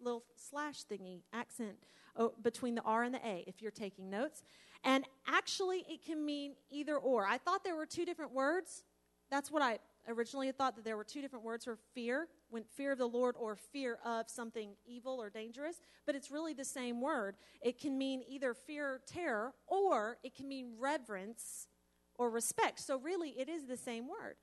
little 0.00 0.24
slash 0.36 0.84
thingy 0.84 1.22
accent 1.32 1.76
oh, 2.16 2.32
between 2.42 2.74
the 2.74 2.82
R 2.82 3.02
and 3.02 3.14
the 3.14 3.26
A. 3.26 3.44
If 3.46 3.62
you're 3.62 3.70
taking 3.70 4.10
notes, 4.10 4.42
and 4.84 5.04
actually 5.26 5.84
it 5.88 6.04
can 6.04 6.24
mean 6.24 6.54
either 6.70 6.96
or. 6.96 7.26
I 7.26 7.38
thought 7.38 7.64
there 7.64 7.76
were 7.76 7.86
two 7.86 8.04
different 8.04 8.32
words. 8.32 8.84
That's 9.30 9.50
what 9.50 9.62
I 9.62 9.78
originally 10.08 10.48
I 10.48 10.52
thought 10.52 10.76
that 10.76 10.84
there 10.84 10.96
were 10.96 11.04
two 11.04 11.20
different 11.20 11.44
words 11.44 11.64
for 11.64 11.78
fear, 11.94 12.28
when 12.50 12.64
fear 12.64 12.92
of 12.92 12.98
the 12.98 13.08
Lord 13.08 13.34
or 13.38 13.56
fear 13.56 13.98
of 14.04 14.28
something 14.28 14.70
evil 14.86 15.20
or 15.20 15.30
dangerous, 15.30 15.80
but 16.04 16.14
it's 16.14 16.30
really 16.30 16.54
the 16.54 16.64
same 16.64 17.00
word. 17.00 17.36
It 17.60 17.78
can 17.80 17.98
mean 17.98 18.22
either 18.28 18.54
fear, 18.54 19.00
terror, 19.06 19.54
or 19.66 20.18
it 20.22 20.34
can 20.34 20.48
mean 20.48 20.74
reverence 20.78 21.68
or 22.14 22.30
respect. 22.30 22.80
So 22.80 22.98
really, 22.98 23.30
it 23.30 23.48
is 23.48 23.66
the 23.66 23.76
same 23.76 24.08
word. 24.08 24.36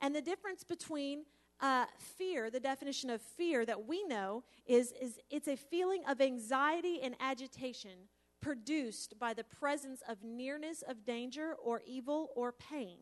And 0.00 0.14
the 0.14 0.22
difference 0.22 0.64
between 0.64 1.24
uh, 1.60 1.84
fear, 1.98 2.50
the 2.50 2.60
definition 2.60 3.10
of 3.10 3.20
fear 3.20 3.66
that 3.66 3.86
we 3.86 4.04
know 4.04 4.44
is, 4.66 4.92
is 5.00 5.18
it's 5.30 5.48
a 5.48 5.56
feeling 5.56 6.02
of 6.08 6.20
anxiety 6.20 7.00
and 7.02 7.14
agitation 7.20 8.08
produced 8.40 9.18
by 9.18 9.34
the 9.34 9.44
presence 9.44 10.02
of 10.08 10.24
nearness 10.24 10.82
of 10.88 11.04
danger 11.04 11.54
or 11.62 11.82
evil 11.86 12.30
or 12.34 12.52
pain. 12.52 12.96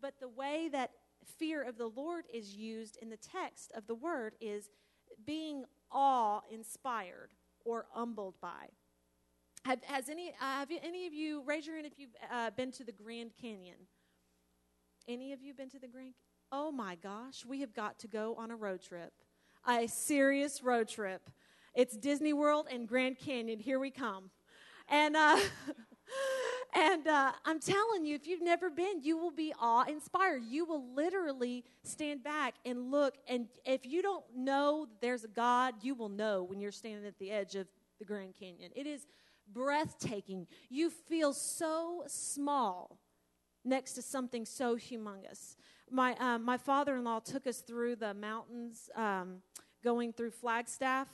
But 0.00 0.14
the 0.18 0.28
way 0.28 0.68
that 0.72 0.90
fear 1.24 1.62
of 1.62 1.78
the 1.78 1.86
Lord 1.86 2.24
is 2.32 2.54
used 2.54 2.98
in 3.00 3.10
the 3.10 3.16
text 3.16 3.72
of 3.74 3.86
the 3.86 3.94
word 3.94 4.34
is 4.40 4.70
being 5.24 5.64
awe 5.90 6.40
inspired 6.50 7.30
or 7.64 7.86
humbled 7.92 8.34
by. 8.40 8.68
Have, 9.64 9.82
has 9.84 10.08
any, 10.08 10.30
uh, 10.30 10.44
have 10.58 10.70
any 10.82 11.06
of 11.06 11.14
you, 11.14 11.42
raise 11.46 11.66
your 11.66 11.76
hand 11.76 11.86
if 11.86 11.98
you've 11.98 12.16
uh, 12.32 12.50
been 12.50 12.72
to 12.72 12.84
the 12.84 12.92
Grand 12.92 13.30
Canyon? 13.40 13.76
Any 15.06 15.32
of 15.32 15.40
you 15.40 15.54
been 15.54 15.70
to 15.70 15.78
the 15.78 15.88
Grand 15.88 16.14
Oh 16.54 16.70
my 16.70 16.96
gosh, 16.96 17.46
we 17.46 17.60
have 17.60 17.72
got 17.72 17.98
to 18.00 18.08
go 18.08 18.34
on 18.36 18.50
a 18.50 18.56
road 18.56 18.82
trip. 18.82 19.14
A 19.66 19.86
serious 19.86 20.62
road 20.62 20.86
trip. 20.86 21.30
It's 21.74 21.96
Disney 21.96 22.34
World 22.34 22.66
and 22.70 22.86
Grand 22.86 23.18
Canyon. 23.18 23.58
Here 23.58 23.78
we 23.78 23.90
come. 23.90 24.30
And 24.86 25.16
uh, 25.16 25.38
And 26.74 27.06
uh, 27.06 27.32
I'm 27.44 27.60
telling 27.60 28.06
you, 28.06 28.14
if 28.14 28.26
you've 28.26 28.42
never 28.42 28.70
been, 28.70 29.02
you 29.02 29.18
will 29.18 29.30
be 29.30 29.52
awe 29.60 29.84
inspired. 29.84 30.42
You 30.48 30.64
will 30.64 30.94
literally 30.94 31.64
stand 31.82 32.24
back 32.24 32.54
and 32.64 32.90
look. 32.90 33.14
And 33.28 33.48
if 33.66 33.84
you 33.84 34.00
don't 34.00 34.24
know 34.34 34.86
there's 35.02 35.24
a 35.24 35.28
God, 35.28 35.74
you 35.82 35.94
will 35.94 36.08
know 36.08 36.42
when 36.42 36.60
you're 36.60 36.72
standing 36.72 37.06
at 37.06 37.18
the 37.18 37.30
edge 37.30 37.56
of 37.56 37.66
the 37.98 38.06
Grand 38.06 38.34
Canyon. 38.38 38.70
It 38.74 38.86
is 38.86 39.06
breathtaking. 39.52 40.46
You 40.70 40.88
feel 40.88 41.34
so 41.34 42.04
small 42.06 42.98
next 43.64 43.92
to 43.94 44.02
something 44.02 44.46
so 44.46 44.76
humongous. 44.76 45.56
My, 45.90 46.14
uh, 46.14 46.38
my 46.38 46.56
father 46.56 46.96
in 46.96 47.04
law 47.04 47.18
took 47.18 47.46
us 47.46 47.58
through 47.58 47.96
the 47.96 48.14
mountains 48.14 48.88
um, 48.96 49.42
going 49.84 50.14
through 50.14 50.30
Flagstaff. 50.30 51.08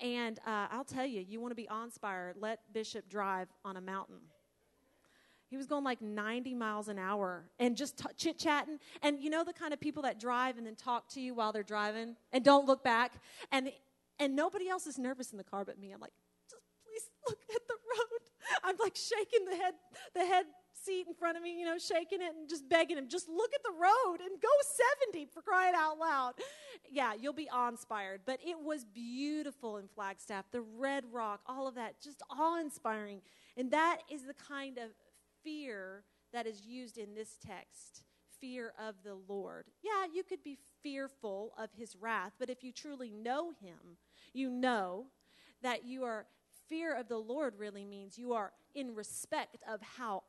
And 0.00 0.38
uh, 0.46 0.68
I'll 0.70 0.84
tell 0.84 1.06
you, 1.06 1.20
you 1.20 1.38
want 1.38 1.50
to 1.50 1.56
be 1.56 1.68
awe 1.68 1.84
inspired, 1.84 2.36
let 2.40 2.60
Bishop 2.72 3.10
drive 3.10 3.48
on 3.62 3.76
a 3.76 3.80
mountain 3.80 4.20
he 5.52 5.58
was 5.58 5.66
going 5.66 5.84
like 5.84 6.00
90 6.00 6.54
miles 6.54 6.88
an 6.88 6.98
hour 6.98 7.44
and 7.58 7.76
just 7.76 7.98
t- 7.98 8.06
chit 8.16 8.38
chatting. 8.38 8.78
And 9.02 9.20
you 9.20 9.28
know 9.28 9.44
the 9.44 9.52
kind 9.52 9.74
of 9.74 9.80
people 9.80 10.02
that 10.04 10.18
drive 10.18 10.56
and 10.56 10.66
then 10.66 10.76
talk 10.76 11.10
to 11.10 11.20
you 11.20 11.34
while 11.34 11.52
they're 11.52 11.62
driving 11.62 12.16
and 12.32 12.42
don't 12.42 12.66
look 12.66 12.82
back. 12.82 13.12
And, 13.50 13.70
and 14.18 14.34
nobody 14.34 14.70
else 14.70 14.86
is 14.86 14.96
nervous 14.96 15.30
in 15.30 15.36
the 15.36 15.44
car 15.44 15.66
but 15.66 15.78
me. 15.78 15.92
I'm 15.92 16.00
like, 16.00 16.14
just 16.50 16.62
please 16.86 17.02
look 17.28 17.38
at 17.54 17.60
the 17.68 17.74
road. 17.74 18.20
I'm 18.64 18.76
like 18.80 18.96
shaking 18.96 19.44
the 19.44 19.56
head, 19.56 19.74
the 20.14 20.24
head 20.24 20.46
seat 20.72 21.04
in 21.06 21.12
front 21.12 21.36
of 21.36 21.42
me, 21.42 21.60
you 21.60 21.66
know, 21.66 21.76
shaking 21.76 22.22
it 22.22 22.34
and 22.34 22.48
just 22.48 22.66
begging 22.66 22.96
him, 22.96 23.06
just 23.06 23.28
look 23.28 23.50
at 23.54 23.62
the 23.62 23.72
road 23.72 24.20
and 24.20 24.40
go 24.40 24.48
70 25.12 25.26
for 25.34 25.42
crying 25.42 25.74
out 25.76 25.98
loud. 25.98 26.32
Yeah, 26.90 27.12
you'll 27.12 27.34
be 27.34 27.50
awe 27.50 27.68
inspired. 27.68 28.22
But 28.24 28.40
it 28.42 28.56
was 28.58 28.86
beautiful 28.86 29.76
in 29.76 29.86
Flagstaff, 29.86 30.46
the 30.50 30.62
red 30.62 31.04
rock, 31.12 31.42
all 31.46 31.68
of 31.68 31.74
that, 31.74 32.00
just 32.00 32.22
awe 32.30 32.58
inspiring. 32.58 33.20
And 33.58 33.70
that 33.72 33.98
is 34.10 34.22
the 34.22 34.34
kind 34.34 34.78
of 34.78 34.84
fear 35.42 36.04
that 36.32 36.46
is 36.46 36.66
used 36.66 36.98
in 36.98 37.14
this 37.14 37.36
text 37.44 38.04
fear 38.40 38.72
of 38.78 38.96
the 39.04 39.16
Lord. 39.28 39.66
Yeah, 39.82 40.06
you 40.12 40.24
could 40.24 40.42
be 40.42 40.58
fearful 40.82 41.52
of 41.56 41.70
his 41.72 41.94
wrath, 41.94 42.32
but 42.38 42.50
if 42.50 42.64
you 42.64 42.72
truly 42.72 43.10
know 43.10 43.52
him, 43.52 43.98
you 44.34 44.50
know 44.50 45.06
that 45.62 45.84
you 45.84 46.02
are 46.02 46.26
fear 46.68 46.94
of 46.96 47.08
the 47.08 47.18
Lord 47.18 47.54
really 47.56 47.84
means 47.84 48.18
you 48.18 48.32
are 48.32 48.52
in 48.74 48.94
respect 48.94 49.62
of 49.68 49.80
how 49.80 50.24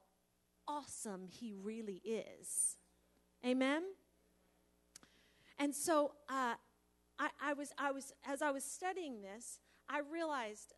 awesome 0.68 1.28
he 1.28 1.54
really 1.54 2.02
is. 2.06 2.78
Amen? 3.46 3.84
And 5.58 5.74
so 5.74 6.14
uh, 6.30 6.54
I, 7.20 7.30
I, 7.42 7.54
was, 7.54 7.72
I 7.78 7.92
was, 7.92 8.14
as 8.28 8.42
I 8.42 8.52
was 8.52 8.64
studying 8.64 9.22
this, 9.22 9.60
I 9.90 10.00
realized, 10.00 10.74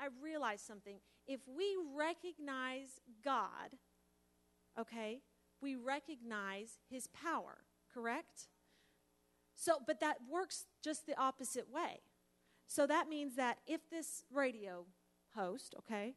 I 0.00 0.08
realized 0.22 0.66
something 0.66 0.98
if 1.26 1.40
we 1.46 1.76
recognize 1.94 3.00
God, 3.24 3.76
okay, 4.78 5.20
we 5.60 5.74
recognize 5.74 6.78
his 6.88 7.08
power, 7.08 7.58
correct? 7.92 8.48
So, 9.54 9.80
but 9.84 10.00
that 10.00 10.18
works 10.30 10.66
just 10.82 11.06
the 11.06 11.18
opposite 11.18 11.72
way. 11.72 12.00
So 12.66 12.86
that 12.86 13.08
means 13.08 13.36
that 13.36 13.58
if 13.66 13.88
this 13.90 14.24
radio 14.32 14.86
host, 15.34 15.74
okay, 15.78 16.14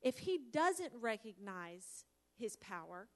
if 0.00 0.18
he 0.18 0.38
doesn't 0.52 0.92
recognize 1.00 2.04
his 2.38 2.56
power, 2.56 3.08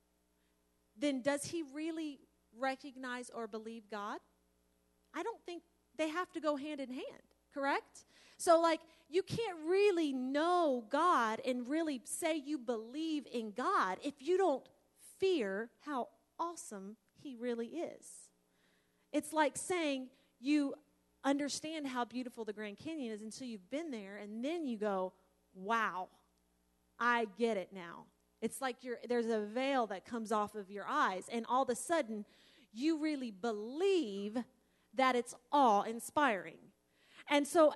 then 0.98 1.22
does 1.22 1.44
he 1.46 1.62
really 1.72 2.20
recognize 2.58 3.30
or 3.30 3.46
believe 3.46 3.88
God? 3.90 4.18
I 5.14 5.22
don't 5.22 5.40
think 5.46 5.62
they 5.96 6.08
have 6.08 6.30
to 6.32 6.40
go 6.40 6.56
hand 6.56 6.80
in 6.80 6.90
hand, 6.90 7.22
correct? 7.54 8.04
So, 8.36 8.60
like, 8.60 8.80
you 9.12 9.22
can't 9.22 9.58
really 9.66 10.12
know 10.12 10.84
God 10.88 11.40
and 11.44 11.68
really 11.68 12.00
say 12.04 12.36
you 12.36 12.56
believe 12.56 13.26
in 13.30 13.52
God 13.52 13.98
if 14.02 14.14
you 14.20 14.38
don't 14.38 14.66
fear 15.20 15.68
how 15.84 16.08
awesome 16.40 16.96
He 17.22 17.36
really 17.36 17.66
is. 17.66 18.06
It's 19.12 19.32
like 19.32 19.58
saying 19.58 20.08
you 20.40 20.74
understand 21.24 21.86
how 21.86 22.06
beautiful 22.06 22.46
the 22.46 22.54
Grand 22.54 22.78
Canyon 22.78 23.12
is 23.12 23.22
until 23.22 23.46
you've 23.46 23.70
been 23.70 23.90
there, 23.90 24.16
and 24.16 24.42
then 24.44 24.66
you 24.66 24.78
go, 24.78 25.12
wow, 25.54 26.08
I 26.98 27.26
get 27.38 27.56
it 27.56 27.68
now. 27.72 28.06
It's 28.40 28.60
like 28.60 28.76
there's 29.08 29.26
a 29.26 29.40
veil 29.40 29.86
that 29.88 30.04
comes 30.06 30.32
off 30.32 30.54
of 30.54 30.70
your 30.70 30.86
eyes, 30.88 31.26
and 31.30 31.44
all 31.48 31.62
of 31.62 31.68
a 31.68 31.76
sudden, 31.76 32.24
you 32.72 32.98
really 32.98 33.30
believe 33.30 34.38
that 34.94 35.14
it's 35.14 35.34
awe 35.52 35.82
inspiring. 35.82 36.56
And 37.28 37.46
so 37.46 37.74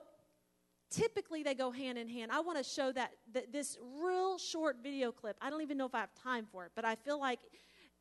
typically 0.91 1.43
they 1.43 1.55
go 1.55 1.71
hand 1.71 1.99
in 1.99 2.09
hand. 2.09 2.31
I 2.33 2.41
want 2.41 2.59
to 2.59 2.65
show 2.65 2.93
that, 2.93 3.13
that 3.33 3.53
this 3.53 3.79
real 4.03 4.39
short 4.39 4.77
video 4.83 5.13
clip. 5.13 5.37
I 5.41 5.51
don't 5.51 5.63
even 5.63 5.77
know 5.77 5.87
if 5.87 5.95
I 5.95 6.01
have 6.01 6.15
time 6.15 6.47
for 6.51 6.65
it, 6.65 6.73
but 6.75 6.85
I 6.85 6.95
feel 6.95 7.21
like 7.21 7.41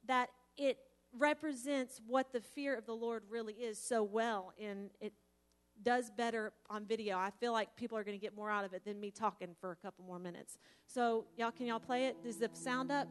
that 0.07 0.29
it 0.57 0.77
represents 1.17 2.01
what 2.07 2.31
the 2.33 2.41
fear 2.41 2.75
of 2.75 2.85
the 2.85 2.93
Lord 2.93 3.23
really 3.29 3.53
is 3.53 3.79
so 3.79 4.03
well 4.03 4.53
and 4.61 4.89
it 4.99 5.13
does 5.83 6.09
better 6.09 6.53
on 6.69 6.85
video. 6.85 7.17
I 7.17 7.31
feel 7.39 7.51
like 7.51 7.75
people 7.75 7.97
are 7.97 8.03
going 8.03 8.17
to 8.17 8.21
get 8.21 8.35
more 8.35 8.49
out 8.49 8.63
of 8.63 8.73
it 8.73 8.85
than 8.85 8.99
me 8.99 9.11
talking 9.11 9.49
for 9.59 9.71
a 9.71 9.75
couple 9.75 10.05
more 10.05 10.19
minutes. 10.19 10.57
So, 10.87 11.25
y'all 11.37 11.51
can 11.51 11.65
y'all 11.65 11.79
play 11.79 12.05
it? 12.05 12.15
Is 12.23 12.37
the 12.37 12.49
sound 12.53 12.91
up? 12.91 13.07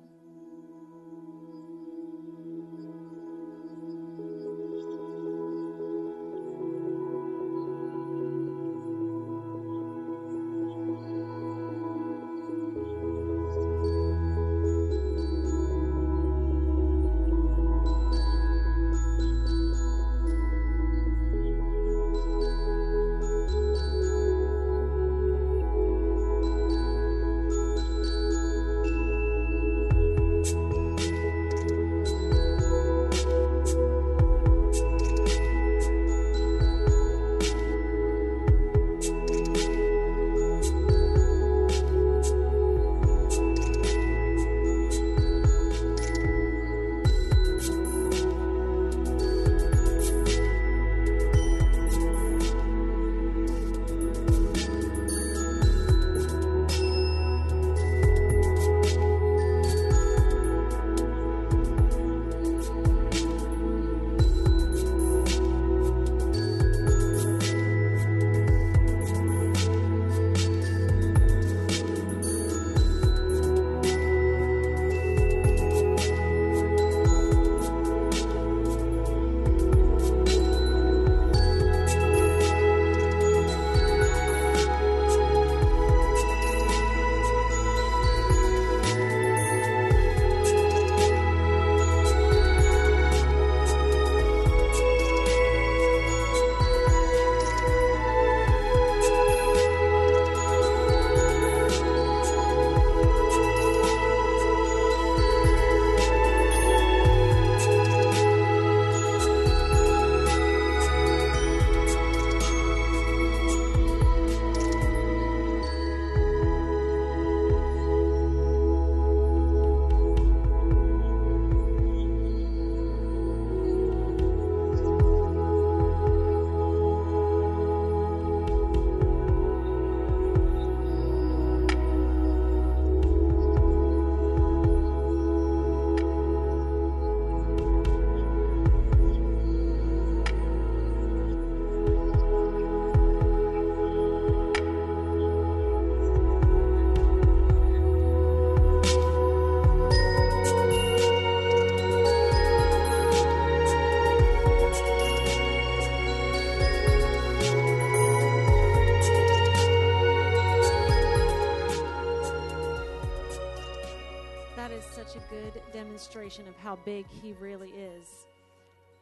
Illustration 166.24 166.48
of 166.48 166.56
how 166.56 166.78
big 166.86 167.04
He 167.22 167.34
really 167.34 167.68
is. 167.68 168.08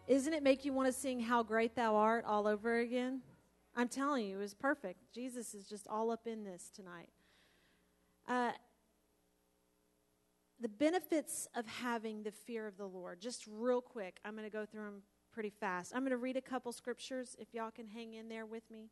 Isn't 0.09 0.33
it 0.33 0.43
make 0.43 0.65
you 0.65 0.73
want 0.73 0.89
to 0.89 0.93
sing 0.93 1.21
How 1.21 1.45
Great 1.45 1.77
Thou 1.77 1.95
Art 1.95 2.25
all 2.27 2.49
over 2.49 2.81
again? 2.81 3.21
I'm 3.77 3.87
telling 3.87 4.27
you, 4.27 4.39
it 4.39 4.41
was 4.41 4.55
perfect. 4.55 4.99
Jesus 5.15 5.55
is 5.55 5.69
just 5.69 5.87
all 5.87 6.11
up 6.11 6.27
in 6.27 6.43
this 6.43 6.69
tonight. 6.75 7.11
Uh, 8.27 8.51
the 10.61 10.69
benefits 10.69 11.47
of 11.55 11.65
having 11.67 12.25
the 12.25 12.33
fear 12.33 12.67
of 12.67 12.77
the 12.77 12.87
Lord, 12.87 13.21
just 13.21 13.45
real 13.49 13.81
quick, 13.81 14.19
I'm 14.25 14.33
going 14.33 14.43
to 14.45 14.51
go 14.51 14.67
through 14.67 14.85
them 14.85 15.03
pretty 15.33 15.51
fast. 15.51 15.93
I'm 15.95 16.03
going 16.03 16.11
to 16.11 16.17
read 16.17 16.37
a 16.37 16.43
couple 16.43 16.73
scriptures 16.73 17.37
if 17.39 17.55
y'all 17.55 17.71
can 17.71 17.87
hang 17.87 18.15
in 18.15 18.29
there 18.29 18.47
with 18.47 18.69
me 18.69 18.91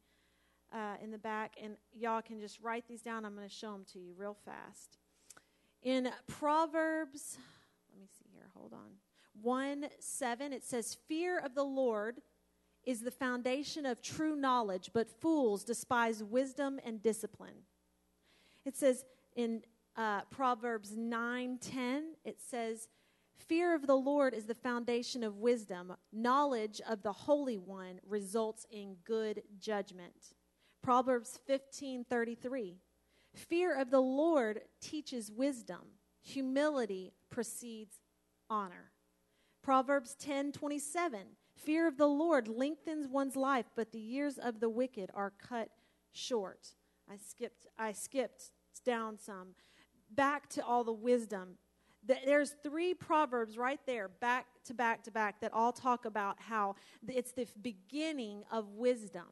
uh, 0.73 0.95
in 1.03 1.11
the 1.11 1.19
back, 1.19 1.55
and 1.61 1.75
y'all 1.93 2.23
can 2.23 2.39
just 2.39 2.61
write 2.61 2.85
these 2.87 3.03
down. 3.03 3.25
I'm 3.25 3.35
going 3.35 3.49
to 3.49 3.53
show 3.53 3.73
them 3.73 3.85
to 3.93 3.99
you 3.99 4.15
real 4.17 4.37
fast. 4.45 4.99
In 5.83 6.11
Proverbs, 6.29 7.39
let 7.93 8.01
me 8.01 8.07
see 8.19 8.31
here, 8.33 8.50
hold 8.61 8.75
on. 8.75 8.91
1 9.41 9.87
7, 9.99 10.53
it 10.53 10.65
says, 10.65 10.97
Fear 11.09 11.39
of 11.39 11.55
the 11.55 11.65
Lord 11.65 12.21
is 12.85 13.01
the 13.01 13.11
foundation 13.11 13.87
of 13.87 14.03
true 14.03 14.37
knowledge, 14.37 14.91
but 14.93 15.09
fools 15.09 15.65
despise 15.65 16.23
wisdom 16.23 16.79
and 16.85 17.03
discipline. 17.03 17.65
It 18.65 18.77
says 18.77 19.05
in 19.35 19.63
uh, 19.97 20.23
Proverbs 20.31 20.97
9 20.97 21.59
10, 21.59 22.05
it 22.25 22.41
says, 22.41 22.89
Fear 23.39 23.75
of 23.75 23.87
the 23.87 23.97
Lord 23.97 24.35
is 24.35 24.45
the 24.45 24.55
foundation 24.55 25.25
of 25.25 25.39
wisdom. 25.39 25.95
Knowledge 26.13 26.81
of 26.87 27.03
the 27.03 27.13
Holy 27.13 27.57
One 27.57 28.01
results 28.07 28.67
in 28.71 28.97
good 29.05 29.43
judgment. 29.59 30.35
Proverbs 30.83 31.39
15 31.47 32.05
33. 32.05 32.77
Fear 33.35 33.81
of 33.81 33.91
the 33.91 34.01
Lord 34.01 34.61
teaches 34.81 35.31
wisdom. 35.31 35.81
Humility 36.23 37.13
precedes 37.31 38.01
honor. 38.51 38.91
Proverbs 39.63 40.15
10 40.19 40.53
27. 40.53 41.21
Fear 41.57 41.87
of 41.87 41.97
the 41.97 42.07
Lord 42.07 42.49
lengthens 42.49 43.07
one's 43.07 43.37
life, 43.37 43.67
but 43.77 43.93
the 43.93 43.99
years 44.01 44.39
of 44.39 44.61
the 44.61 44.69
wicked 44.69 45.11
are 45.15 45.33
cut 45.47 45.69
short. 46.13 46.75
I 47.11 47.17
skipped, 47.17 47.67
I 47.79 47.93
skipped 47.93 48.51
down 48.85 49.19
some. 49.19 49.49
Back 50.11 50.49
to 50.51 50.65
all 50.65 50.85
the 50.85 50.93
wisdom. 50.93 51.59
There's 52.25 52.55
three 52.63 52.95
proverbs 52.95 53.59
right 53.59 53.81
there, 53.87 54.09
back 54.09 54.47
to 54.65 54.75
back 54.75 55.05
to 55.05 55.11
back, 55.11 55.41
that 55.43 55.53
all 55.53 55.73
talk 55.73 56.07
about 56.07 56.41
how 56.41 56.77
it's 57.07 57.33
the 57.33 57.47
beginning 57.61 58.43
of 58.51 58.71
wisdom. 58.71 59.27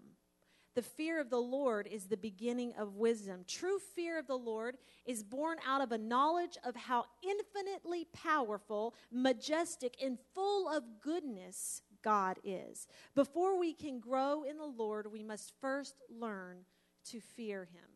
The 0.78 0.82
fear 0.82 1.20
of 1.20 1.28
the 1.28 1.40
Lord 1.40 1.88
is 1.88 2.04
the 2.04 2.16
beginning 2.16 2.72
of 2.78 2.94
wisdom. 2.94 3.44
True 3.48 3.80
fear 3.96 4.16
of 4.16 4.28
the 4.28 4.38
Lord 4.38 4.76
is 5.04 5.24
born 5.24 5.58
out 5.66 5.80
of 5.80 5.90
a 5.90 5.98
knowledge 5.98 6.56
of 6.62 6.76
how 6.76 7.06
infinitely 7.20 8.06
powerful, 8.12 8.94
majestic, 9.10 9.96
and 10.00 10.18
full 10.36 10.68
of 10.68 10.84
goodness 11.02 11.82
God 12.00 12.38
is. 12.44 12.86
Before 13.16 13.58
we 13.58 13.72
can 13.72 13.98
grow 13.98 14.44
in 14.44 14.56
the 14.56 14.66
Lord, 14.66 15.10
we 15.10 15.24
must 15.24 15.52
first 15.60 15.96
learn 16.08 16.58
to 17.06 17.18
fear 17.18 17.64
Him. 17.64 17.90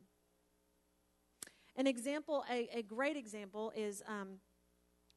An 1.76 1.86
example, 1.86 2.42
a, 2.50 2.68
a 2.74 2.82
great 2.82 3.16
example, 3.16 3.72
is 3.76 4.02
um, 4.08 4.38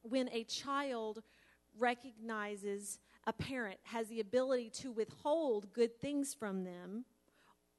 when 0.02 0.28
a 0.28 0.44
child 0.44 1.20
recognizes 1.76 3.00
a 3.26 3.32
parent 3.32 3.80
has 3.82 4.06
the 4.06 4.20
ability 4.20 4.70
to 4.70 4.92
withhold 4.92 5.72
good 5.72 6.00
things 6.00 6.32
from 6.32 6.62
them 6.62 7.04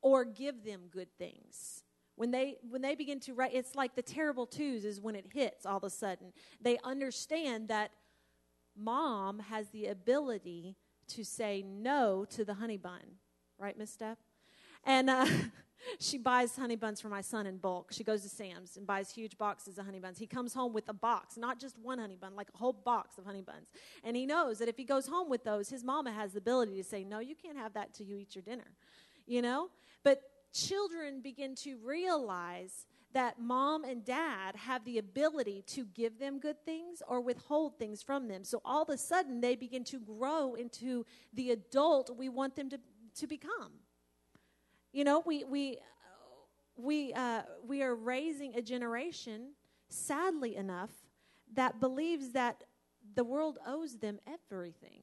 or 0.01 0.25
give 0.25 0.63
them 0.63 0.81
good 0.91 1.09
things 1.17 1.83
when 2.15 2.31
they 2.31 2.57
when 2.69 2.81
they 2.81 2.95
begin 2.95 3.19
to 3.19 3.33
write 3.33 3.51
it's 3.53 3.75
like 3.75 3.95
the 3.95 4.01
terrible 4.01 4.45
twos 4.45 4.85
is 4.85 4.99
when 4.99 5.15
it 5.15 5.25
hits 5.33 5.65
all 5.65 5.77
of 5.77 5.83
a 5.83 5.89
sudden 5.89 6.31
they 6.61 6.77
understand 6.83 7.67
that 7.67 7.91
mom 8.75 9.39
has 9.39 9.69
the 9.69 9.87
ability 9.87 10.75
to 11.07 11.23
say 11.23 11.63
no 11.65 12.25
to 12.25 12.45
the 12.45 12.55
honey 12.55 12.77
bun 12.77 13.01
right 13.57 13.77
miss 13.77 13.91
steph 13.91 14.17
and 14.85 15.09
uh, 15.09 15.25
she 15.99 16.17
buys 16.17 16.55
honey 16.55 16.75
buns 16.75 17.01
for 17.01 17.09
my 17.09 17.21
son 17.21 17.45
in 17.45 17.57
bulk. 17.57 17.91
She 17.91 18.03
goes 18.03 18.23
to 18.23 18.29
Sam's 18.29 18.77
and 18.77 18.85
buys 18.85 19.11
huge 19.11 19.37
boxes 19.37 19.77
of 19.77 19.85
honey 19.85 19.99
buns. 19.99 20.17
He 20.17 20.27
comes 20.27 20.53
home 20.53 20.73
with 20.73 20.87
a 20.89 20.93
box, 20.93 21.37
not 21.37 21.59
just 21.59 21.77
one 21.77 21.99
honey 21.99 22.17
bun, 22.19 22.35
like 22.35 22.49
a 22.53 22.57
whole 22.57 22.73
box 22.73 23.17
of 23.17 23.25
honey 23.25 23.41
buns. 23.41 23.67
And 24.03 24.15
he 24.15 24.25
knows 24.25 24.59
that 24.59 24.67
if 24.67 24.77
he 24.77 24.83
goes 24.83 25.07
home 25.07 25.29
with 25.29 25.43
those, 25.43 25.69
his 25.69 25.83
mama 25.83 26.11
has 26.11 26.33
the 26.33 26.39
ability 26.39 26.77
to 26.77 26.83
say, 26.83 27.03
No, 27.03 27.19
you 27.19 27.35
can't 27.35 27.57
have 27.57 27.73
that 27.73 27.93
till 27.93 28.05
you 28.05 28.17
eat 28.17 28.35
your 28.35 28.43
dinner. 28.43 28.71
You 29.25 29.41
know? 29.41 29.69
But 30.07 30.21
children 30.53 31.19
begin 31.19 31.53
to 31.55 31.75
realize 31.83 32.85
that 33.11 33.41
mom 33.41 33.83
and 33.83 34.05
dad 34.05 34.55
have 34.55 34.85
the 34.85 34.99
ability 34.99 35.65
to 35.67 35.83
give 35.83 36.17
them 36.17 36.39
good 36.39 36.63
things 36.63 37.01
or 37.05 37.19
withhold 37.19 37.77
things 37.77 38.01
from 38.01 38.29
them. 38.29 38.45
So 38.45 38.61
all 38.63 38.83
of 38.83 38.89
a 38.89 38.97
sudden, 38.97 39.41
they 39.41 39.57
begin 39.57 39.83
to 39.83 39.99
grow 39.99 40.53
into 40.53 41.05
the 41.33 41.51
adult 41.51 42.15
we 42.15 42.29
want 42.29 42.55
them 42.55 42.69
to, 42.69 42.79
to 43.15 43.27
become. 43.27 43.73
You 44.93 45.03
know, 45.03 45.23
we, 45.25 45.43
we, 45.43 45.79
we, 46.77 47.11
uh, 47.11 47.41
we 47.67 47.83
are 47.83 47.93
raising 47.93 48.55
a 48.55 48.61
generation, 48.61 49.55
sadly 49.89 50.55
enough, 50.55 50.91
that 51.53 51.81
believes 51.81 52.29
that 52.29 52.63
the 53.13 53.25
world 53.25 53.57
owes 53.67 53.97
them 53.97 54.19
everything. 54.25 55.01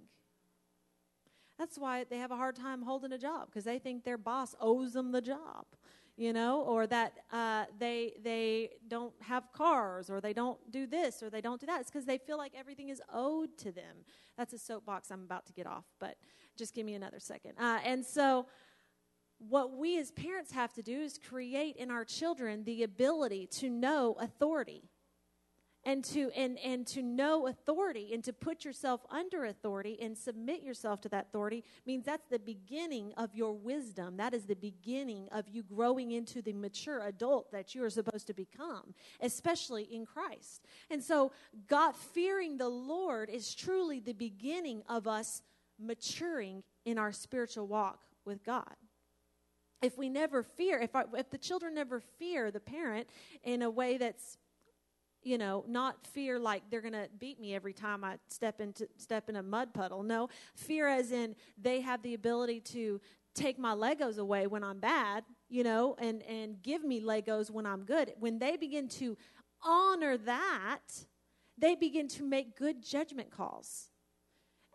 That's 1.58 1.78
why 1.78 2.04
they 2.04 2.18
have 2.18 2.30
a 2.30 2.36
hard 2.36 2.56
time 2.56 2.82
holding 2.82 3.12
a 3.12 3.18
job 3.18 3.46
because 3.46 3.64
they 3.64 3.78
think 3.78 4.04
their 4.04 4.18
boss 4.18 4.54
owes 4.60 4.92
them 4.92 5.12
the 5.12 5.20
job, 5.20 5.66
you 6.16 6.32
know, 6.32 6.62
or 6.62 6.86
that 6.88 7.12
uh, 7.32 7.64
they 7.78 8.14
they 8.22 8.70
don't 8.88 9.14
have 9.20 9.52
cars, 9.52 10.10
or 10.10 10.20
they 10.20 10.32
don't 10.32 10.58
do 10.70 10.86
this, 10.86 11.22
or 11.22 11.30
they 11.30 11.40
don't 11.40 11.60
do 11.60 11.66
that. 11.66 11.80
It's 11.80 11.90
because 11.90 12.06
they 12.06 12.18
feel 12.18 12.38
like 12.38 12.52
everything 12.56 12.88
is 12.88 13.00
owed 13.12 13.56
to 13.58 13.70
them. 13.70 14.04
That's 14.36 14.52
a 14.52 14.58
soapbox 14.58 15.10
I'm 15.10 15.22
about 15.22 15.46
to 15.46 15.52
get 15.52 15.66
off, 15.66 15.84
but 16.00 16.16
just 16.56 16.74
give 16.74 16.86
me 16.86 16.94
another 16.94 17.20
second. 17.20 17.52
Uh, 17.58 17.78
and 17.84 18.04
so 18.04 18.46
what 19.38 19.76
we 19.76 19.98
as 19.98 20.10
parents 20.10 20.52
have 20.52 20.72
to 20.72 20.82
do 20.82 21.00
is 21.00 21.18
create 21.18 21.76
in 21.76 21.90
our 21.90 22.04
children 22.04 22.64
the 22.64 22.82
ability 22.82 23.46
to 23.46 23.68
know 23.68 24.16
authority 24.18 24.82
and 25.86 26.04
to 26.04 26.30
and 26.36 26.58
and 26.58 26.86
to 26.88 27.02
know 27.02 27.46
authority 27.46 28.10
and 28.12 28.24
to 28.24 28.32
put 28.32 28.64
yourself 28.64 29.00
under 29.10 29.44
authority 29.44 29.98
and 30.00 30.16
submit 30.16 30.62
yourself 30.62 31.00
to 31.02 31.08
that 31.10 31.26
authority 31.28 31.64
means 31.86 32.04
that's 32.04 32.28
the 32.28 32.38
beginning 32.38 33.12
of 33.16 33.34
your 33.34 33.52
wisdom. 33.52 34.16
That 34.16 34.34
is 34.34 34.46
the 34.46 34.56
beginning 34.56 35.28
of 35.32 35.48
you 35.48 35.62
growing 35.62 36.12
into 36.12 36.42
the 36.42 36.52
mature 36.52 37.00
adult 37.00 37.50
that 37.52 37.74
you 37.74 37.84
are 37.84 37.90
supposed 37.90 38.26
to 38.28 38.34
become 38.34 38.94
especially 39.20 39.84
in 39.84 40.06
Christ. 40.06 40.62
And 40.90 41.02
so 41.02 41.32
God 41.68 41.94
fearing 41.96 42.56
the 42.56 42.68
Lord 42.68 43.28
is 43.30 43.54
truly 43.54 44.00
the 44.00 44.12
beginning 44.12 44.82
of 44.88 45.06
us 45.06 45.42
maturing 45.78 46.62
in 46.84 46.98
our 46.98 47.12
spiritual 47.12 47.66
walk 47.66 48.00
with 48.24 48.44
God. 48.44 48.74
If 49.82 49.98
we 49.98 50.08
never 50.08 50.42
fear, 50.42 50.78
if, 50.78 50.94
our, 50.94 51.04
if 51.14 51.30
the 51.30 51.38
children 51.38 51.74
never 51.74 52.00
fear 52.00 52.50
the 52.50 52.60
parent 52.60 53.08
in 53.42 53.62
a 53.62 53.68
way 53.68 53.98
that's, 53.98 54.38
you 55.24 55.38
know, 55.38 55.64
not 55.66 56.06
fear 56.06 56.38
like 56.38 56.62
they're 56.70 56.80
going 56.80 56.92
to 56.92 57.08
beat 57.18 57.40
me 57.40 57.54
every 57.54 57.72
time 57.72 58.04
I 58.04 58.18
step 58.28 58.60
into 58.60 58.88
step 58.96 59.28
in 59.28 59.36
a 59.36 59.42
mud 59.42 59.74
puddle. 59.74 60.02
No, 60.02 60.28
fear 60.54 60.86
as 60.86 61.12
in 61.12 61.34
they 61.60 61.80
have 61.80 62.02
the 62.02 62.14
ability 62.14 62.60
to 62.60 63.00
take 63.34 63.58
my 63.58 63.74
Legos 63.74 64.18
away 64.18 64.46
when 64.46 64.62
I'm 64.62 64.78
bad, 64.78 65.24
you 65.48 65.64
know, 65.64 65.96
and 65.98 66.22
and 66.22 66.62
give 66.62 66.84
me 66.84 67.00
Legos 67.00 67.50
when 67.50 67.66
I'm 67.66 67.84
good. 67.84 68.12
When 68.18 68.38
they 68.38 68.56
begin 68.56 68.88
to 68.88 69.16
honor 69.62 70.16
that, 70.18 71.06
they 71.58 71.74
begin 71.74 72.08
to 72.08 72.22
make 72.22 72.56
good 72.56 72.82
judgment 72.84 73.30
calls 73.30 73.90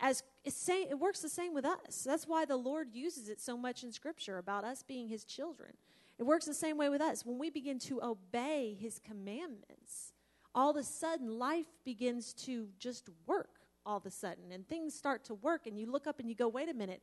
as 0.02 0.24
it 0.46 1.00
works 1.00 1.20
the 1.20 1.30
same 1.30 1.54
with 1.54 1.66
us. 1.66 2.04
That's 2.06 2.28
why 2.28 2.46
the 2.46 2.56
Lord 2.56 2.94
uses 2.94 3.30
it 3.30 3.40
so 3.40 3.58
much 3.58 3.84
in 3.84 3.92
Scripture 3.92 4.38
about 4.38 4.64
us 4.64 4.84
being 4.84 5.08
His 5.08 5.26
children. 5.26 5.74
It 6.18 6.24
works 6.24 6.46
the 6.46 6.54
same 6.54 6.78
way 6.78 6.90
with 6.90 7.02
us. 7.02 7.26
When 7.26 7.38
we 7.38 7.50
begin 7.50 7.80
to 7.80 8.02
obey 8.02 8.78
His 8.80 9.00
commandments, 9.00 10.14
all 10.54 10.72
of 10.72 10.76
a 10.76 10.84
sudden 10.84 11.38
life 11.38 11.68
begins 11.86 12.34
to 12.34 12.68
just 12.80 13.10
work 13.26 13.50
all 13.86 13.98
of 13.98 14.06
a 14.06 14.12
sudden, 14.12 14.52
and 14.52 14.68
things 14.68 14.94
start 14.94 15.24
to 15.26 15.36
work, 15.36 15.66
and 15.66 15.78
you 15.80 15.90
look 15.90 16.08
up 16.08 16.20
and 16.20 16.30
you 16.30 16.36
go, 16.36 16.48
wait 16.48 16.70
a 16.70 16.74
minute, 16.74 17.02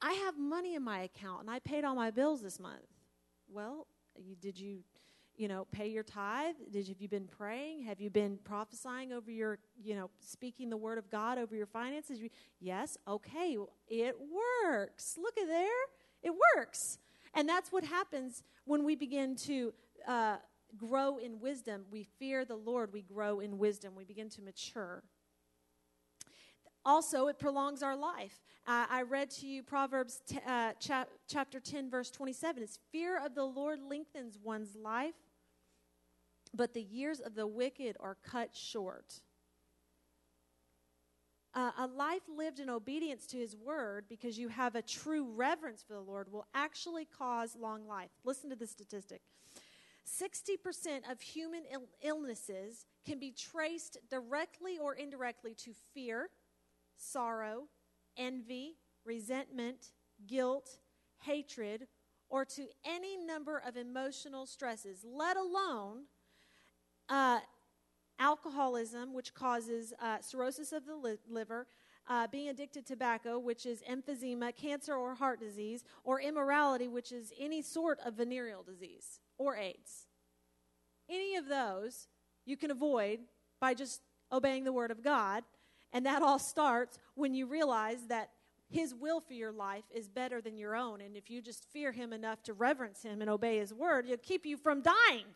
I 0.00 0.12
have 0.12 0.38
money 0.38 0.74
in 0.74 0.82
my 0.82 1.00
account, 1.00 1.42
and 1.42 1.50
I 1.50 1.58
paid 1.58 1.84
all 1.84 1.94
my 1.94 2.10
bills 2.10 2.42
this 2.42 2.58
month. 2.58 2.82
Well, 3.48 3.86
you, 4.16 4.36
did 4.36 4.58
you 4.58 4.78
you 5.36 5.48
know, 5.48 5.66
pay 5.72 5.88
your 5.88 6.02
tithe? 6.02 6.54
Did 6.70 6.88
have 6.88 7.00
you 7.00 7.08
been 7.08 7.26
praying? 7.26 7.82
Have 7.84 8.00
you 8.00 8.10
been 8.10 8.38
prophesying 8.44 9.12
over 9.12 9.30
your, 9.30 9.58
you 9.82 9.94
know, 9.94 10.10
speaking 10.20 10.70
the 10.70 10.76
word 10.76 10.98
of 10.98 11.10
God 11.10 11.38
over 11.38 11.56
your 11.56 11.66
finances? 11.66 12.20
You, 12.20 12.28
yes, 12.60 12.98
okay, 13.08 13.56
it 13.88 14.16
works. 14.64 15.18
Look 15.20 15.38
at 15.38 15.46
there, 15.46 15.66
it 16.22 16.32
works, 16.56 16.98
and 17.34 17.48
that's 17.48 17.72
what 17.72 17.84
happens 17.84 18.42
when 18.66 18.84
we 18.84 18.94
begin 18.94 19.34
to 19.36 19.72
uh, 20.06 20.36
grow 20.76 21.18
in 21.18 21.40
wisdom. 21.40 21.84
We 21.90 22.04
fear 22.04 22.44
the 22.44 22.56
Lord. 22.56 22.92
We 22.92 23.02
grow 23.02 23.40
in 23.40 23.58
wisdom. 23.58 23.94
We 23.96 24.04
begin 24.04 24.28
to 24.30 24.42
mature. 24.42 25.02
Also, 26.84 27.28
it 27.28 27.38
prolongs 27.38 27.82
our 27.82 27.96
life. 27.96 28.42
Uh, 28.66 28.86
I 28.90 29.02
read 29.02 29.30
to 29.32 29.46
you 29.46 29.62
Proverbs 29.62 30.20
t- 30.26 30.38
uh, 30.46 30.72
cha- 30.80 31.06
chapter 31.28 31.60
10, 31.60 31.90
verse 31.90 32.10
27. 32.10 32.62
It's 32.62 32.78
fear 32.90 33.24
of 33.24 33.34
the 33.34 33.44
Lord 33.44 33.80
lengthens 33.80 34.36
one's 34.42 34.74
life, 34.74 35.14
but 36.54 36.74
the 36.74 36.82
years 36.82 37.20
of 37.20 37.34
the 37.34 37.46
wicked 37.46 37.96
are 38.00 38.16
cut 38.24 38.50
short. 38.54 39.20
uh, 41.54 41.70
a 41.78 41.86
life 41.86 42.22
lived 42.34 42.60
in 42.60 42.70
obedience 42.70 43.26
to 43.26 43.36
his 43.36 43.54
word 43.56 44.06
because 44.08 44.38
you 44.38 44.48
have 44.48 44.74
a 44.74 44.82
true 44.82 45.26
reverence 45.34 45.82
for 45.82 45.92
the 45.94 46.00
Lord 46.00 46.32
will 46.32 46.46
actually 46.54 47.04
cause 47.04 47.54
long 47.56 47.86
life. 47.86 48.10
Listen 48.24 48.48
to 48.50 48.56
this 48.56 48.70
statistic 48.70 49.20
60% 50.06 51.10
of 51.10 51.20
human 51.20 51.62
Ill- 51.72 51.88
illnesses 52.02 52.86
can 53.04 53.18
be 53.18 53.30
traced 53.30 53.98
directly 54.10 54.78
or 54.78 54.94
indirectly 54.94 55.54
to 55.54 55.72
fear, 55.94 56.30
sorrow, 56.96 57.64
envy, 58.16 58.76
resentment, 59.04 59.92
guilt, 60.26 60.78
hatred, 61.22 61.86
or 62.28 62.44
to 62.44 62.66
any 62.84 63.16
number 63.16 63.62
of 63.66 63.76
emotional 63.76 64.46
stresses, 64.46 65.04
let 65.04 65.36
alone 65.36 66.04
uh, 67.08 67.40
alcoholism, 68.18 69.12
which 69.12 69.34
causes 69.34 69.92
uh, 70.00 70.18
cirrhosis 70.20 70.72
of 70.72 70.86
the 70.86 70.96
li- 70.96 71.18
liver, 71.28 71.66
uh, 72.08 72.26
being 72.26 72.48
addicted 72.48 72.86
to 72.86 72.94
tobacco, 72.94 73.38
which 73.38 73.66
is 73.66 73.82
emphysema, 73.88 74.54
cancer 74.54 74.94
or 74.94 75.14
heart 75.14 75.40
disease, 75.40 75.84
or 76.04 76.20
immorality, 76.20 76.88
which 76.88 77.12
is 77.12 77.32
any 77.38 77.62
sort 77.62 77.98
of 78.04 78.14
venereal 78.14 78.62
disease 78.62 79.20
or 79.42 79.56
AIDS. 79.56 80.06
Any 81.08 81.36
of 81.36 81.48
those 81.48 82.08
you 82.44 82.56
can 82.56 82.70
avoid 82.70 83.20
by 83.60 83.74
just 83.74 84.00
obeying 84.32 84.64
the 84.64 84.72
Word 84.72 84.90
of 84.90 85.02
God. 85.02 85.44
And 85.92 86.06
that 86.06 86.22
all 86.22 86.38
starts 86.38 86.98
when 87.14 87.34
you 87.34 87.46
realize 87.46 88.06
that 88.08 88.30
His 88.68 88.94
will 88.94 89.20
for 89.20 89.34
your 89.34 89.52
life 89.52 89.84
is 89.94 90.08
better 90.08 90.40
than 90.40 90.56
your 90.56 90.74
own. 90.74 91.00
And 91.00 91.16
if 91.16 91.30
you 91.30 91.42
just 91.42 91.64
fear 91.66 91.92
Him 91.92 92.12
enough 92.12 92.42
to 92.44 92.54
reverence 92.54 93.02
Him 93.02 93.20
and 93.20 93.28
obey 93.30 93.58
His 93.58 93.74
Word, 93.74 94.06
He'll 94.06 94.16
keep 94.16 94.46
you 94.46 94.56
from 94.56 94.82
dying. 94.82 95.26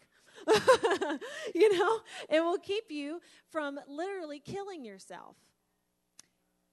you 1.54 1.78
know, 1.78 2.00
it 2.28 2.40
will 2.40 2.58
keep 2.58 2.90
you 2.90 3.20
from 3.50 3.78
literally 3.88 4.40
killing 4.40 4.84
yourself. 4.84 5.36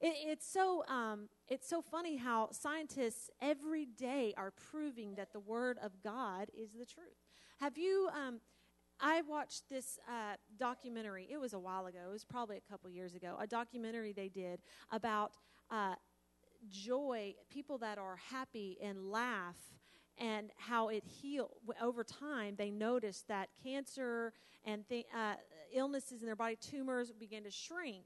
It, 0.00 0.14
it's 0.26 0.50
so 0.50 0.84
um, 0.86 1.28
it's 1.48 1.68
so 1.68 1.80
funny 1.80 2.16
how 2.16 2.48
scientists 2.52 3.30
every 3.40 3.86
day 3.86 4.34
are 4.36 4.52
proving 4.70 5.14
that 5.14 5.32
the 5.32 5.40
Word 5.40 5.78
of 5.82 6.02
God 6.02 6.50
is 6.56 6.72
the 6.72 6.84
truth. 6.84 7.23
Have 7.64 7.78
you? 7.78 8.10
Um, 8.14 8.40
I 9.00 9.22
watched 9.22 9.70
this 9.70 9.98
uh, 10.06 10.34
documentary. 10.58 11.26
It 11.30 11.38
was 11.38 11.54
a 11.54 11.58
while 11.58 11.86
ago. 11.86 12.00
It 12.06 12.12
was 12.12 12.22
probably 12.22 12.58
a 12.58 12.70
couple 12.70 12.90
years 12.90 13.14
ago. 13.14 13.38
A 13.40 13.46
documentary 13.46 14.12
they 14.12 14.28
did 14.28 14.60
about 14.90 15.32
uh, 15.70 15.94
joy, 16.68 17.34
people 17.48 17.78
that 17.78 17.96
are 17.96 18.16
happy 18.16 18.76
and 18.82 19.10
laugh 19.10 19.56
and 20.18 20.50
how 20.58 20.88
it 20.88 21.04
healed 21.06 21.52
over 21.80 22.04
time 22.04 22.54
they 22.58 22.70
noticed 22.70 23.28
that 23.28 23.48
cancer 23.62 24.34
and 24.66 24.86
th- 24.86 25.06
uh, 25.16 25.36
illnesses 25.72 26.20
in 26.20 26.26
their 26.26 26.36
body 26.36 26.56
tumors 26.56 27.12
began 27.12 27.44
to 27.44 27.50
shrink 27.50 28.04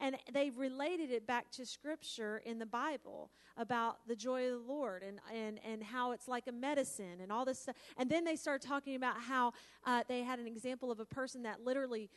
and 0.00 0.16
they 0.32 0.50
related 0.50 1.10
it 1.10 1.26
back 1.26 1.50
to 1.50 1.64
scripture 1.64 2.42
in 2.44 2.58
the 2.58 2.66
bible 2.66 3.30
about 3.56 3.98
the 4.06 4.16
joy 4.16 4.46
of 4.46 4.52
the 4.52 4.72
lord 4.72 5.02
and, 5.02 5.20
and, 5.34 5.60
and 5.64 5.82
how 5.82 6.12
it's 6.12 6.28
like 6.28 6.46
a 6.46 6.52
medicine 6.52 7.20
and 7.22 7.30
all 7.30 7.44
this 7.44 7.60
stuff 7.60 7.76
and 7.96 8.10
then 8.10 8.24
they 8.24 8.36
started 8.36 8.66
talking 8.66 8.96
about 8.96 9.20
how 9.20 9.52
uh, 9.84 10.02
they 10.08 10.22
had 10.22 10.38
an 10.38 10.46
example 10.46 10.90
of 10.90 11.00
a 11.00 11.04
person 11.06 11.42
that 11.42 11.64
literally 11.64 12.10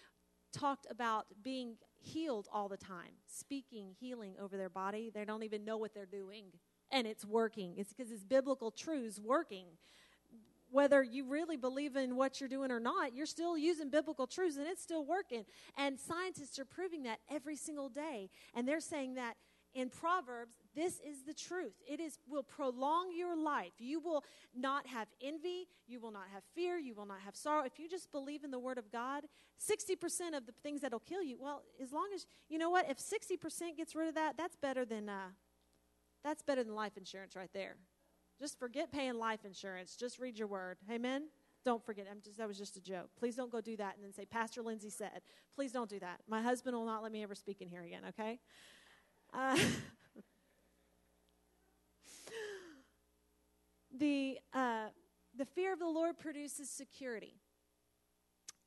talked 0.53 0.87
about 0.89 1.25
being 1.43 1.75
healed 1.99 2.47
all 2.53 2.69
the 2.69 2.77
time 2.77 3.11
speaking 3.27 3.95
healing 3.99 4.33
over 4.41 4.55
their 4.55 4.69
body 4.69 5.11
they 5.13 5.25
don't 5.25 5.43
even 5.43 5.65
know 5.65 5.77
what 5.77 5.93
they're 5.93 6.05
doing 6.05 6.45
and 6.91 7.07
it's 7.07 7.25
working. 7.25 7.73
It's 7.77 7.93
because 7.93 8.11
it's 8.11 8.23
biblical 8.23 8.71
truths 8.71 9.19
working. 9.19 9.65
Whether 10.69 11.01
you 11.01 11.25
really 11.25 11.57
believe 11.57 11.95
in 11.95 12.15
what 12.15 12.39
you're 12.39 12.49
doing 12.49 12.71
or 12.71 12.79
not, 12.79 13.13
you're 13.15 13.25
still 13.25 13.57
using 13.57 13.89
biblical 13.89 14.27
truths 14.27 14.57
and 14.57 14.67
it's 14.67 14.81
still 14.81 15.05
working. 15.05 15.45
And 15.77 15.99
scientists 15.99 16.59
are 16.59 16.65
proving 16.65 17.03
that 17.03 17.19
every 17.31 17.55
single 17.55 17.89
day. 17.89 18.29
And 18.53 18.67
they're 18.67 18.81
saying 18.81 19.15
that 19.15 19.37
in 19.73 19.89
Proverbs, 19.89 20.55
this 20.75 20.99
is 20.99 21.23
the 21.25 21.33
truth. 21.33 21.73
It 21.87 21.99
is 21.99 22.17
will 22.27 22.43
prolong 22.43 23.11
your 23.15 23.37
life. 23.37 23.73
You 23.77 23.99
will 23.99 24.23
not 24.55 24.87
have 24.87 25.07
envy, 25.21 25.67
you 25.87 25.99
will 25.99 26.11
not 26.11 26.25
have 26.33 26.43
fear, 26.55 26.77
you 26.77 26.95
will 26.95 27.05
not 27.05 27.19
have 27.23 27.35
sorrow. 27.35 27.63
If 27.63 27.77
you 27.77 27.87
just 27.87 28.11
believe 28.11 28.43
in 28.43 28.49
the 28.49 28.59
word 28.59 28.77
of 28.77 28.91
God, 28.91 29.25
60% 29.59 30.35
of 30.35 30.45
the 30.47 30.51
things 30.63 30.81
that'll 30.81 30.99
kill 30.99 31.21
you, 31.21 31.37
well, 31.39 31.61
as 31.81 31.91
long 31.91 32.09
as 32.15 32.25
you 32.49 32.57
know 32.57 32.71
what, 32.71 32.89
if 32.89 32.97
60% 32.97 33.77
gets 33.77 33.95
rid 33.95 34.07
of 34.07 34.15
that, 34.15 34.35
that's 34.35 34.55
better 34.55 34.83
than 34.83 35.09
uh, 35.09 35.29
that's 36.23 36.41
better 36.41 36.63
than 36.63 36.73
life 36.73 36.97
insurance 36.97 37.35
right 37.35 37.51
there. 37.53 37.75
Just 38.39 38.59
forget 38.59 38.91
paying 38.91 39.15
life 39.15 39.45
insurance. 39.45 39.95
Just 39.95 40.19
read 40.19 40.37
your 40.37 40.47
word. 40.47 40.77
Amen. 40.91 41.29
Don't 41.65 41.83
forget. 41.83 42.05
I'm 42.09 42.21
just 42.21 42.37
that 42.37 42.47
was 42.47 42.57
just 42.57 42.77
a 42.77 42.81
joke. 42.81 43.09
Please 43.17 43.35
don't 43.35 43.51
go 43.51 43.59
do 43.61 43.75
that 43.77 43.95
and 43.95 44.03
then 44.03 44.13
say 44.13 44.25
Pastor 44.25 44.61
Lindsay 44.61 44.89
said. 44.89 45.21
Please 45.53 45.71
don't 45.71 45.89
do 45.89 45.99
that. 45.99 46.21
My 46.27 46.41
husband 46.41 46.75
will 46.75 46.85
not 46.85 47.03
let 47.03 47.11
me 47.11 47.23
ever 47.23 47.35
speak 47.35 47.61
in 47.61 47.67
here 47.67 47.83
again. 47.83 48.03
Okay. 48.09 48.39
Uh, 49.33 49.57
the 53.97 54.37
uh, 54.53 54.85
the 55.35 55.45
fear 55.45 55.73
of 55.73 55.79
the 55.79 55.87
Lord 55.87 56.17
produces 56.17 56.69
security. 56.69 57.35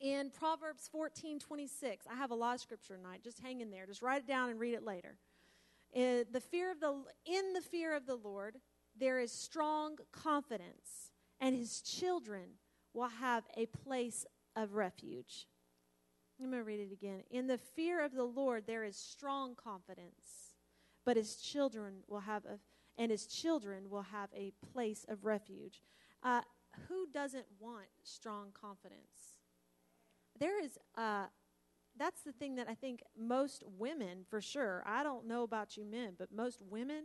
In 0.00 0.30
Proverbs 0.30 0.88
14, 0.90 1.38
26, 1.38 2.06
I 2.10 2.14
have 2.16 2.30
a 2.30 2.34
lot 2.34 2.54
of 2.54 2.60
scripture 2.60 2.96
tonight. 2.96 3.20
Just 3.22 3.38
hang 3.40 3.60
in 3.60 3.70
there. 3.70 3.86
Just 3.86 4.00
write 4.00 4.22
it 4.22 4.26
down 4.26 4.48
and 4.48 4.58
read 4.58 4.74
it 4.74 4.82
later. 4.82 5.16
In 5.92 6.24
the 6.32 6.40
fear 6.40 6.70
of 6.70 6.80
the 6.80 7.02
in 7.26 7.52
the 7.52 7.60
fear 7.60 7.94
of 7.94 8.06
the 8.06 8.14
Lord 8.14 8.56
there 9.00 9.18
is 9.18 9.32
strong 9.32 9.96
confidence 10.12 11.10
and 11.40 11.56
his 11.56 11.80
children 11.80 12.50
will 12.92 13.08
have 13.08 13.44
a 13.56 13.66
place 13.66 14.26
of 14.54 14.74
refuge. 14.74 15.46
I'm 16.40 16.50
going 16.50 16.62
to 16.62 16.64
read 16.64 16.80
it 16.80 16.92
again. 16.92 17.22
In 17.30 17.46
the 17.46 17.58
fear 17.58 18.04
of 18.04 18.12
the 18.12 18.24
Lord 18.24 18.64
there 18.66 18.84
is 18.84 18.96
strong 18.96 19.54
confidence, 19.54 20.54
but 21.04 21.16
his 21.16 21.36
children 21.36 22.02
will 22.06 22.20
have 22.20 22.44
a 22.44 22.58
and 22.98 23.10
his 23.10 23.26
children 23.26 23.88
will 23.88 24.02
have 24.02 24.28
a 24.36 24.52
place 24.72 25.06
of 25.08 25.24
refuge. 25.24 25.80
Uh, 26.22 26.42
who 26.86 27.06
doesn't 27.14 27.46
want 27.58 27.86
strong 28.02 28.48
confidence? 28.52 29.38
There 30.38 30.62
is 30.62 30.78
uh, 30.96 31.26
that's 31.98 32.22
the 32.22 32.32
thing 32.32 32.56
that 32.56 32.68
I 32.68 32.74
think 32.74 33.02
most 33.18 33.62
women, 33.78 34.24
for 34.28 34.40
sure, 34.40 34.82
I 34.86 35.02
don't 35.02 35.26
know 35.26 35.42
about 35.42 35.76
you 35.76 35.84
men, 35.84 36.14
but 36.18 36.32
most 36.32 36.62
women, 36.62 37.04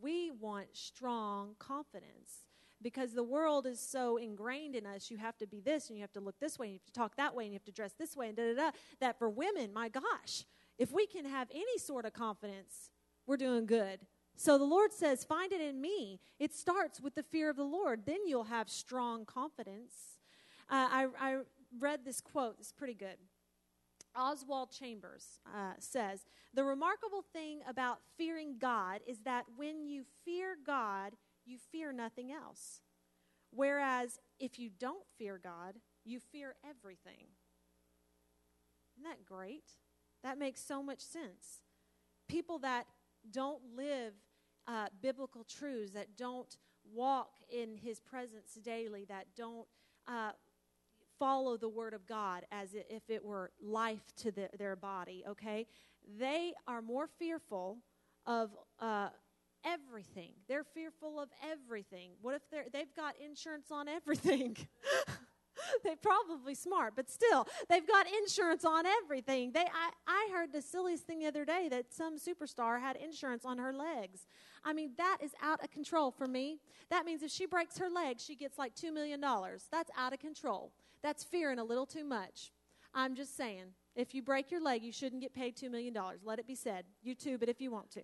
we 0.00 0.30
want 0.30 0.68
strong 0.72 1.54
confidence 1.58 2.44
because 2.82 3.12
the 3.12 3.22
world 3.22 3.66
is 3.66 3.80
so 3.80 4.16
ingrained 4.16 4.76
in 4.76 4.86
us. 4.86 5.10
You 5.10 5.16
have 5.16 5.36
to 5.38 5.46
be 5.46 5.60
this, 5.60 5.88
and 5.88 5.96
you 5.96 6.02
have 6.02 6.12
to 6.12 6.20
look 6.20 6.38
this 6.40 6.58
way, 6.58 6.66
and 6.66 6.74
you 6.74 6.80
have 6.80 6.92
to 6.92 6.92
talk 6.92 7.16
that 7.16 7.34
way, 7.34 7.44
and 7.44 7.52
you 7.52 7.56
have 7.56 7.64
to 7.64 7.72
dress 7.72 7.92
this 7.98 8.16
way, 8.16 8.28
and 8.28 8.36
da 8.36 8.54
da 8.54 8.54
da. 8.54 8.70
That 9.00 9.18
for 9.18 9.28
women, 9.28 9.72
my 9.72 9.88
gosh, 9.88 10.44
if 10.78 10.92
we 10.92 11.06
can 11.06 11.24
have 11.24 11.48
any 11.50 11.78
sort 11.78 12.04
of 12.04 12.12
confidence, 12.12 12.90
we're 13.26 13.38
doing 13.38 13.66
good. 13.66 14.00
So 14.36 14.58
the 14.58 14.64
Lord 14.64 14.92
says, 14.92 15.24
Find 15.24 15.52
it 15.52 15.60
in 15.60 15.80
me. 15.80 16.20
It 16.38 16.54
starts 16.54 17.00
with 17.00 17.14
the 17.14 17.22
fear 17.22 17.48
of 17.48 17.56
the 17.56 17.64
Lord. 17.64 18.02
Then 18.04 18.26
you'll 18.26 18.44
have 18.44 18.68
strong 18.68 19.24
confidence. 19.24 19.94
Uh, 20.68 20.88
I, 20.90 21.06
I 21.18 21.36
read 21.78 22.04
this 22.04 22.20
quote, 22.20 22.56
it's 22.58 22.72
pretty 22.72 22.94
good. 22.94 23.16
Oswald 24.16 24.70
Chambers 24.70 25.40
uh, 25.46 25.74
says 25.78 26.26
The 26.54 26.64
remarkable 26.64 27.24
thing 27.32 27.60
about 27.68 27.98
fearing 28.16 28.56
God 28.58 29.00
is 29.06 29.20
that 29.20 29.44
when 29.56 29.86
you 29.86 30.04
fear 30.24 30.56
God, 30.64 31.12
you 31.44 31.58
fear 31.58 31.92
nothing 31.92 32.32
else. 32.32 32.80
Whereas 33.50 34.18
if 34.38 34.58
you 34.58 34.70
don't 34.78 35.06
fear 35.18 35.40
God, 35.42 35.74
you 36.04 36.20
fear 36.20 36.54
everything. 36.68 37.26
Isn't 38.96 39.04
that 39.04 39.24
great? 39.26 39.64
That 40.22 40.38
makes 40.38 40.62
so 40.62 40.82
much 40.82 41.00
sense. 41.00 41.62
People 42.28 42.58
that 42.60 42.86
don't 43.30 43.62
live 43.76 44.14
uh, 44.66 44.86
biblical 45.00 45.44
truths, 45.44 45.92
that 45.92 46.16
don't 46.16 46.56
walk 46.92 47.36
in 47.50 47.76
His 47.76 48.00
presence 48.00 48.54
daily, 48.62 49.04
that 49.08 49.26
don't 49.36 49.66
uh, 50.08 50.32
follow 51.18 51.56
the 51.56 51.68
word 51.68 51.94
of 51.94 52.06
God 52.06 52.44
as 52.50 52.74
if 52.74 53.02
it 53.08 53.24
were 53.24 53.50
life 53.62 54.12
to 54.18 54.30
the, 54.30 54.48
their 54.58 54.76
body, 54.76 55.24
okay? 55.28 55.66
They 56.18 56.52
are 56.66 56.82
more 56.82 57.08
fearful 57.18 57.78
of 58.26 58.50
uh, 58.80 59.08
everything. 59.64 60.32
They're 60.48 60.64
fearful 60.64 61.20
of 61.20 61.28
everything. 61.42 62.10
What 62.22 62.34
if 62.34 62.42
they're, 62.50 62.66
they've 62.72 62.94
got 62.94 63.14
insurance 63.22 63.70
on 63.70 63.88
everything? 63.88 64.56
they're 65.84 65.96
probably 65.96 66.54
smart, 66.54 66.94
but 66.96 67.10
still, 67.10 67.46
they've 67.68 67.86
got 67.86 68.06
insurance 68.22 68.64
on 68.64 68.84
everything. 68.86 69.52
They, 69.52 69.60
I, 69.60 69.90
I 70.06 70.28
heard 70.32 70.52
the 70.52 70.62
silliest 70.62 71.04
thing 71.04 71.20
the 71.20 71.26
other 71.26 71.44
day 71.44 71.68
that 71.70 71.92
some 71.92 72.16
superstar 72.18 72.80
had 72.80 72.96
insurance 72.96 73.44
on 73.44 73.58
her 73.58 73.72
legs. 73.72 74.26
I 74.64 74.72
mean, 74.72 74.92
that 74.98 75.18
is 75.22 75.32
out 75.42 75.62
of 75.62 75.70
control 75.70 76.10
for 76.10 76.26
me. 76.26 76.60
That 76.90 77.04
means 77.04 77.22
if 77.22 77.30
she 77.30 77.46
breaks 77.46 77.78
her 77.78 77.88
leg, 77.88 78.20
she 78.20 78.36
gets 78.36 78.58
like 78.58 78.74
$2 78.74 78.92
million. 78.92 79.20
That's 79.20 79.90
out 79.96 80.12
of 80.12 80.18
control. 80.18 80.72
That's 81.06 81.22
fearing 81.22 81.60
a 81.60 81.64
little 81.64 81.86
too 81.86 82.02
much. 82.02 82.50
I'm 82.92 83.14
just 83.14 83.36
saying, 83.36 83.66
if 83.94 84.12
you 84.12 84.22
break 84.22 84.50
your 84.50 84.60
leg, 84.60 84.82
you 84.82 84.90
shouldn't 84.90 85.22
get 85.22 85.32
paid 85.32 85.56
$2 85.56 85.70
million. 85.70 85.96
Let 86.24 86.40
it 86.40 86.48
be 86.48 86.56
said. 86.56 86.84
You 87.00 87.14
too, 87.14 87.38
but 87.38 87.48
if 87.48 87.60
you 87.60 87.70
want 87.70 87.92
to. 87.92 88.02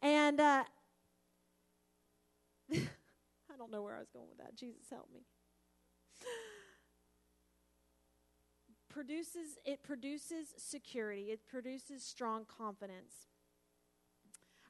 And 0.00 0.40
uh, 0.40 0.64
I 2.72 2.78
don't 3.58 3.70
know 3.70 3.82
where 3.82 3.94
I 3.94 3.98
was 3.98 4.08
going 4.08 4.24
with 4.30 4.38
that. 4.38 4.56
Jesus 4.56 4.88
help 4.88 5.10
me. 5.12 5.20
produces 8.88 9.58
it 9.66 9.82
produces 9.82 10.54
security. 10.56 11.24
It 11.24 11.46
produces 11.46 12.02
strong 12.02 12.46
confidence. 12.46 13.26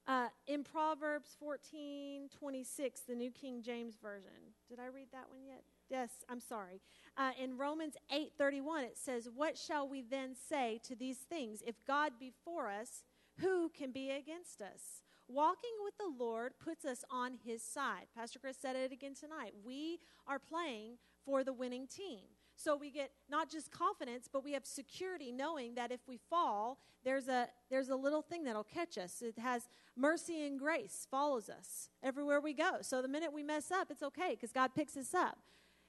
Uh, 0.09 0.27
in 0.49 0.65
Proverbs 0.65 1.37
14 1.39 2.31
26, 2.37 3.01
the 3.03 3.15
New 3.15 3.31
King 3.31 3.63
James 3.63 3.95
Version. 4.03 4.57
Did 4.69 4.81
I 4.81 4.87
read 4.87 5.07
that 5.13 5.31
one 5.31 5.45
yet? 5.47 5.63
Yes, 5.91 6.11
I'm 6.29 6.41
sorry. 6.41 6.81
Uh, 7.17 7.33
in 7.43 7.59
Romans 7.59 7.97
8 8.13 8.33
31, 8.39 8.85
it 8.85 8.97
says, 8.97 9.29
What 9.35 9.59
shall 9.59 9.89
we 9.89 10.03
then 10.03 10.35
say 10.49 10.81
to 10.85 10.95
these 10.95 11.19
things? 11.19 11.63
If 11.67 11.75
God 11.85 12.13
be 12.21 12.33
for 12.45 12.71
us, 12.71 13.03
who 13.41 13.69
can 13.71 13.91
be 13.91 14.11
against 14.11 14.63
us? 14.63 15.03
Walking 15.29 15.71
with 15.85 15.95
the 15.99 16.25
Lord 16.25 16.53
puts 16.63 16.85
us 16.85 17.05
on 17.11 17.35
his 17.45 17.63
side. 17.63 18.07
Pastor 18.17 18.39
Chris 18.39 18.57
said 18.61 18.77
it 18.77 18.93
again 18.93 19.15
tonight. 19.15 19.53
We 19.65 19.99
are 20.27 20.39
playing 20.39 20.99
for 21.25 21.45
the 21.45 21.53
winning 21.53 21.87
team. 21.87 22.21
So 22.57 22.77
we 22.77 22.91
get 22.91 23.11
not 23.29 23.51
just 23.51 23.71
confidence, 23.71 24.29
but 24.31 24.45
we 24.45 24.53
have 24.53 24.67
security 24.67 25.33
knowing 25.33 25.75
that 25.77 25.91
if 25.91 26.01
we 26.07 26.19
fall, 26.29 26.79
there's 27.05 27.27
a 27.27 27.49
there's 27.71 27.89
a 27.89 27.97
little 27.97 28.23
thing 28.23 28.45
that'll 28.45 28.65
catch 28.65 28.97
us. 28.97 29.23
It 29.23 29.39
has 29.39 29.69
mercy 29.97 30.47
and 30.47 30.59
grace 30.59 31.07
follows 31.11 31.49
us 31.49 31.89
everywhere 32.03 32.41
we 32.41 32.53
go. 32.53 32.79
So 32.83 33.03
the 33.03 33.09
minute 33.09 33.33
we 33.33 33.43
mess 33.43 33.71
up, 33.71 33.91
it's 33.91 34.03
okay 34.03 34.31
because 34.31 34.53
God 34.53 34.75
picks 34.75 34.97
us 34.97 35.15
up. 35.15 35.39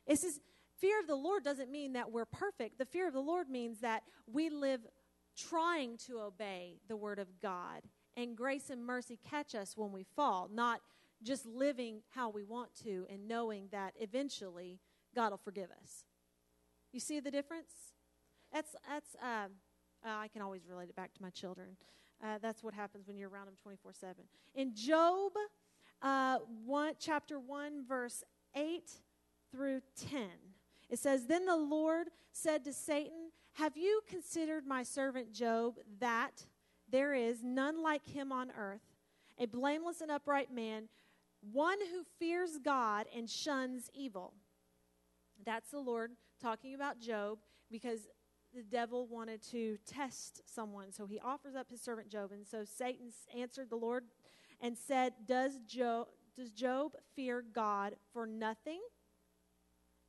It's 0.06 0.22
just 0.22 0.42
fear 0.80 1.00
of 1.00 1.08
the 1.08 1.16
Lord 1.16 1.44
doesn't 1.44 1.72
mean 1.72 1.94
that 1.94 2.12
we're 2.12 2.26
perfect. 2.26 2.78
The 2.78 2.86
fear 2.86 3.08
of 3.08 3.14
the 3.14 3.20
Lord 3.20 3.50
means 3.50 3.80
that 3.80 4.04
we 4.26 4.50
live 4.50 4.82
trying 5.38 5.98
to 6.08 6.20
obey 6.20 6.78
the 6.88 6.98
word 6.98 7.20
of 7.20 7.40
God. 7.42 7.82
And 8.18 8.36
grace 8.36 8.70
and 8.70 8.86
mercy 8.86 9.18
catch 9.30 9.56
us 9.56 9.78
when 9.78 9.92
we 9.92 10.04
fall, 10.16 10.50
not 10.52 10.82
just 11.24 11.46
living 11.46 12.02
how 12.10 12.30
we 12.30 12.44
want 12.44 12.72
to 12.84 13.06
and 13.10 13.28
knowing 13.28 13.68
that 13.72 13.94
eventually 14.00 14.80
God 15.16 15.32
will 15.32 15.38
forgive 15.38 15.70
us. 15.82 16.06
You 16.92 17.00
see 17.00 17.20
the 17.20 17.32
difference? 17.32 17.72
That's, 18.52 18.76
that's 18.90 19.16
uh, 19.24 19.48
uh, 20.06 20.10
I 20.10 20.28
can 20.28 20.42
always 20.42 20.68
relate 20.68 20.90
it 20.90 20.96
back 20.96 21.14
to 21.14 21.22
my 21.22 21.30
children. 21.30 21.78
Uh, 22.24 22.38
that's 22.42 22.64
what 22.64 22.74
happens 22.74 23.08
when 23.08 23.18
you're 23.18 23.30
around 23.30 23.46
them 23.46 23.56
24 23.62 23.94
7. 23.94 24.16
In 24.56 24.76
Job 24.76 25.32
uh, 26.02 26.40
1, 26.66 26.94
chapter 27.00 27.40
1, 27.40 27.86
verse 27.88 28.24
8 28.56 28.84
through 29.52 29.82
10, 30.10 30.22
it 30.90 31.00
says, 31.00 31.26
Then 31.26 31.46
the 31.46 31.58
Lord 31.58 32.08
said 32.32 32.64
to 32.66 32.74
Satan, 32.74 33.32
Have 33.54 33.78
you 33.78 34.02
considered 34.08 34.66
my 34.66 34.84
servant 34.84 35.34
Job 35.34 35.76
that 36.00 36.46
there 36.90 37.14
is 37.14 37.44
none 37.44 37.82
like 37.82 38.06
him 38.06 38.32
on 38.32 38.52
earth, 38.58 38.82
a 39.38 39.46
blameless 39.46 40.02
and 40.02 40.12
upright 40.12 40.54
man, 40.54 40.90
one 41.52 41.80
who 41.92 42.04
fears 42.20 42.60
God 42.64 43.08
and 43.16 43.30
shuns 43.30 43.90
evil? 43.94 44.34
That's 45.46 45.72
the 45.72 45.80
Lord 45.80 46.12
talking 46.42 46.76
about 46.76 47.00
Job 47.00 47.40
because 47.72 48.02
the 48.54 48.64
devil 48.64 49.08
wanted 49.08 49.42
to 49.52 49.78
test 49.88 50.42
someone. 50.46 50.92
So 50.92 51.06
he 51.06 51.20
offers 51.20 51.56
up 51.56 51.70
his 51.70 51.82
servant 51.82 52.10
Job. 52.10 52.32
And 52.32 52.46
so 52.46 52.64
Satan 52.66 53.12
answered 53.36 53.70
the 53.70 53.78
Lord 53.78 54.04
and 54.60 54.78
said, 54.78 55.14
Does 55.26 55.60
Job, 55.66 56.08
does 56.36 56.52
Job 56.52 56.94
fear 57.16 57.44
God 57.54 57.96
for 58.14 58.28
nothing? 58.28 58.82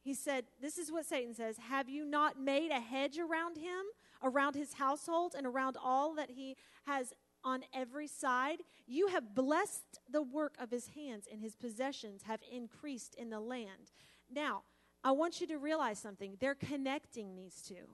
He 0.02 0.14
said, 0.14 0.44
This 0.60 0.78
is 0.78 0.90
what 0.90 1.06
Satan 1.06 1.34
says 1.34 1.56
Have 1.68 1.88
you 1.88 2.04
not 2.04 2.40
made 2.40 2.70
a 2.70 2.80
hedge 2.80 3.18
around 3.18 3.56
him, 3.56 3.84
around 4.22 4.54
his 4.54 4.74
household, 4.74 5.34
and 5.36 5.46
around 5.46 5.76
all 5.82 6.14
that 6.14 6.30
he 6.30 6.56
has 6.86 7.12
on 7.44 7.64
every 7.72 8.06
side? 8.06 8.58
You 8.86 9.08
have 9.08 9.34
blessed 9.34 10.00
the 10.10 10.22
work 10.22 10.54
of 10.58 10.70
his 10.70 10.88
hands, 10.88 11.26
and 11.30 11.40
his 11.40 11.56
possessions 11.56 12.24
have 12.24 12.40
increased 12.50 13.14
in 13.14 13.30
the 13.30 13.40
land. 13.40 13.92
Now, 14.30 14.62
I 15.04 15.12
want 15.12 15.40
you 15.40 15.46
to 15.48 15.58
realize 15.58 15.98
something. 15.98 16.36
They're 16.40 16.54
connecting 16.54 17.34
these 17.34 17.62
two. 17.62 17.88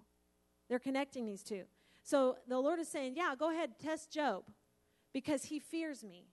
They're 0.68 0.78
connecting 0.78 1.26
these 1.26 1.42
two. 1.42 1.64
So 2.02 2.36
the 2.46 2.58
Lord 2.58 2.80
is 2.80 2.88
saying, 2.88 3.14
Yeah, 3.16 3.34
go 3.38 3.50
ahead, 3.50 3.78
test 3.78 4.10
Job 4.10 4.44
because 5.12 5.44
he 5.44 5.58
fears 5.58 6.04
me, 6.04 6.28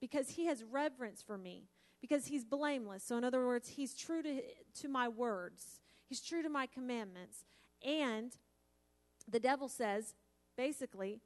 because 0.00 0.30
he 0.30 0.46
has 0.46 0.64
reverence 0.64 1.22
for 1.22 1.38
me, 1.38 1.64
because 2.06 2.26
he's 2.26 2.44
blameless. 2.44 3.02
So, 3.02 3.16
in 3.16 3.24
other 3.24 3.44
words, 3.44 3.68
he's 3.68 3.94
true 3.94 4.22
to, 4.22 4.40
to 4.80 4.88
my 4.88 5.08
words, 5.08 5.80
he's 6.08 6.20
true 6.20 6.42
to 6.42 6.48
my 6.48 6.66
commandments. 6.66 7.44
And 7.84 8.32
the 9.28 9.40
devil 9.40 9.68
says, 9.68 10.14
basically, 10.56 11.20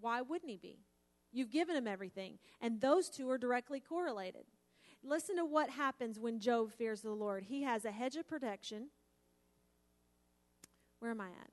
why 0.00 0.20
wouldn't 0.20 0.50
he 0.50 0.56
be? 0.56 0.78
You've 1.32 1.50
given 1.50 1.76
him 1.76 1.86
everything. 1.86 2.38
And 2.60 2.80
those 2.80 3.08
two 3.08 3.28
are 3.30 3.38
directly 3.38 3.80
correlated. 3.80 4.44
Listen 5.02 5.36
to 5.36 5.44
what 5.44 5.70
happens 5.70 6.18
when 6.18 6.40
Job 6.40 6.72
fears 6.72 7.00
the 7.00 7.10
Lord. 7.10 7.44
He 7.44 7.62
has 7.62 7.84
a 7.84 7.90
hedge 7.90 8.16
of 8.16 8.28
protection. 8.28 8.88
Where 11.00 11.10
am 11.10 11.20
I 11.20 11.28
at? 11.28 11.50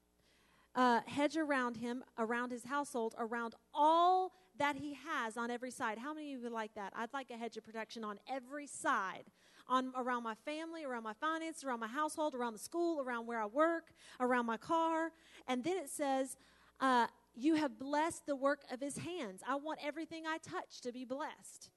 Uh, 0.75 1.01
hedge 1.05 1.37
around 1.37 1.77
him, 1.77 2.03
around 2.17 2.51
his 2.51 2.65
household, 2.65 3.13
around 3.17 3.55
all 3.73 4.31
that 4.57 4.75
he 4.75 4.97
has 5.07 5.37
on 5.37 5.49
every 5.49 5.71
side. 5.71 5.97
How 5.97 6.13
many 6.13 6.27
of 6.27 6.39
you 6.39 6.43
would 6.43 6.51
like 6.51 6.73
that? 6.75 6.93
I'd 6.95 7.13
like 7.13 7.31
a 7.31 7.37
hedge 7.37 7.57
of 7.57 7.63
protection 7.63 8.03
on 8.03 8.19
every 8.29 8.67
side. 8.67 9.25
On 9.67 9.93
around 9.95 10.23
my 10.23 10.35
family, 10.45 10.83
around 10.83 11.03
my 11.03 11.13
finances, 11.13 11.63
around 11.63 11.79
my 11.79 11.87
household, 11.87 12.35
around 12.35 12.51
the 12.53 12.59
school, 12.59 12.99
around 12.99 13.27
where 13.27 13.41
I 13.41 13.45
work, 13.45 13.93
around 14.19 14.45
my 14.45 14.57
car. 14.57 15.11
And 15.47 15.63
then 15.63 15.77
it 15.77 15.89
says, 15.89 16.35
uh, 16.81 17.07
You 17.33 17.55
have 17.55 17.79
blessed 17.79 18.25
the 18.25 18.35
work 18.35 18.63
of 18.71 18.81
his 18.81 18.97
hands. 18.97 19.41
I 19.47 19.55
want 19.55 19.79
everything 19.81 20.23
I 20.27 20.37
touch 20.37 20.81
to 20.81 20.91
be 20.91 21.05
blessed 21.05 21.69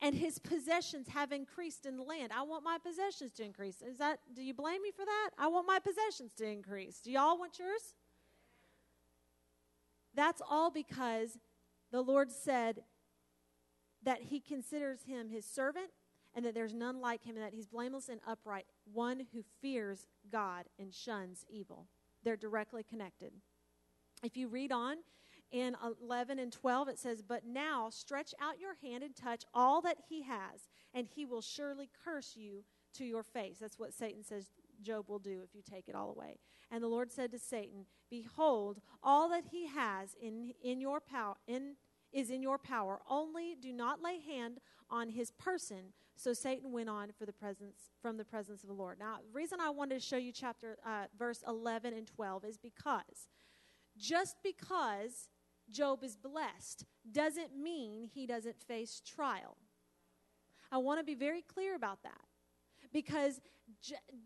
and 0.00 0.14
his 0.14 0.38
possessions 0.38 1.08
have 1.08 1.32
increased 1.32 1.86
in 1.86 1.96
the 1.96 2.02
land. 2.02 2.30
I 2.34 2.42
want 2.42 2.62
my 2.62 2.76
possessions 2.78 3.32
to 3.32 3.42
increase. 3.42 3.80
Is 3.80 3.96
that 3.98 4.18
do 4.34 4.42
you 4.42 4.52
blame 4.52 4.82
me 4.82 4.90
for 4.90 5.04
that? 5.04 5.30
I 5.38 5.48
want 5.48 5.66
my 5.66 5.78
possessions 5.78 6.32
to 6.34 6.46
increase. 6.46 7.00
Do 7.00 7.10
y'all 7.10 7.38
want 7.38 7.58
yours? 7.58 7.94
That's 10.14 10.42
all 10.48 10.70
because 10.70 11.38
the 11.94 12.02
Lord 12.02 12.32
said 12.32 12.80
that 14.02 14.22
he 14.22 14.40
considers 14.40 15.04
him 15.04 15.28
his 15.28 15.44
servant 15.44 15.90
and 16.34 16.44
that 16.44 16.52
there's 16.52 16.74
none 16.74 17.00
like 17.00 17.22
him 17.22 17.36
and 17.36 17.44
that 17.44 17.54
he's 17.54 17.68
blameless 17.68 18.08
and 18.08 18.18
upright, 18.26 18.66
one 18.92 19.26
who 19.32 19.44
fears 19.62 20.08
God 20.32 20.64
and 20.76 20.92
shuns 20.92 21.46
evil. 21.48 21.86
They're 22.24 22.36
directly 22.36 22.82
connected. 22.82 23.32
If 24.24 24.36
you 24.36 24.48
read 24.48 24.72
on, 24.72 24.96
in 25.52 25.76
11 26.02 26.40
and 26.40 26.52
12, 26.52 26.88
it 26.88 26.98
says, 26.98 27.22
But 27.22 27.46
now 27.46 27.90
stretch 27.90 28.34
out 28.42 28.58
your 28.58 28.74
hand 28.82 29.04
and 29.04 29.14
touch 29.14 29.44
all 29.54 29.80
that 29.82 29.98
he 30.08 30.22
has, 30.22 30.68
and 30.92 31.06
he 31.06 31.24
will 31.24 31.42
surely 31.42 31.88
curse 32.04 32.32
you 32.34 32.64
to 32.94 33.04
your 33.04 33.22
face. 33.22 33.58
That's 33.60 33.78
what 33.78 33.94
Satan 33.94 34.24
says 34.24 34.50
Job 34.82 35.08
will 35.08 35.20
do 35.20 35.42
if 35.44 35.54
you 35.54 35.62
take 35.62 35.88
it 35.88 35.94
all 35.94 36.10
away. 36.10 36.38
And 36.70 36.82
the 36.82 36.88
Lord 36.88 37.12
said 37.12 37.30
to 37.32 37.38
Satan, 37.38 37.86
Behold, 38.10 38.80
all 39.02 39.28
that 39.28 39.44
he 39.50 39.66
has 39.68 40.16
in, 40.20 40.52
in 40.62 40.80
your 40.80 41.00
power 41.00 41.34
in 41.46 41.76
is 42.14 42.30
in 42.30 42.42
your 42.42 42.58
power. 42.58 43.00
Only 43.10 43.56
do 43.60 43.72
not 43.72 44.02
lay 44.02 44.20
hand 44.20 44.60
on 44.88 45.10
his 45.10 45.30
person. 45.32 45.92
So 46.16 46.32
Satan 46.32 46.72
went 46.72 46.88
on 46.88 47.10
for 47.18 47.26
the 47.26 47.32
presence 47.32 47.90
from 48.00 48.16
the 48.16 48.24
presence 48.24 48.62
of 48.62 48.68
the 48.68 48.74
Lord. 48.74 48.98
Now, 48.98 49.16
the 49.16 49.36
reason 49.36 49.58
I 49.60 49.70
wanted 49.70 50.00
to 50.00 50.06
show 50.06 50.16
you 50.16 50.32
chapter 50.32 50.78
uh, 50.86 51.06
verse 51.18 51.42
11 51.46 51.92
and 51.92 52.06
12 52.06 52.44
is 52.44 52.56
because 52.56 53.28
just 53.98 54.36
because 54.42 55.28
Job 55.70 56.04
is 56.04 56.16
blessed 56.16 56.84
doesn't 57.10 57.56
mean 57.56 58.08
he 58.12 58.26
doesn't 58.26 58.60
face 58.62 59.02
trial. 59.04 59.56
I 60.70 60.78
want 60.78 61.00
to 61.00 61.04
be 61.04 61.14
very 61.14 61.42
clear 61.42 61.74
about 61.74 62.02
that 62.04 62.20
because 62.94 63.40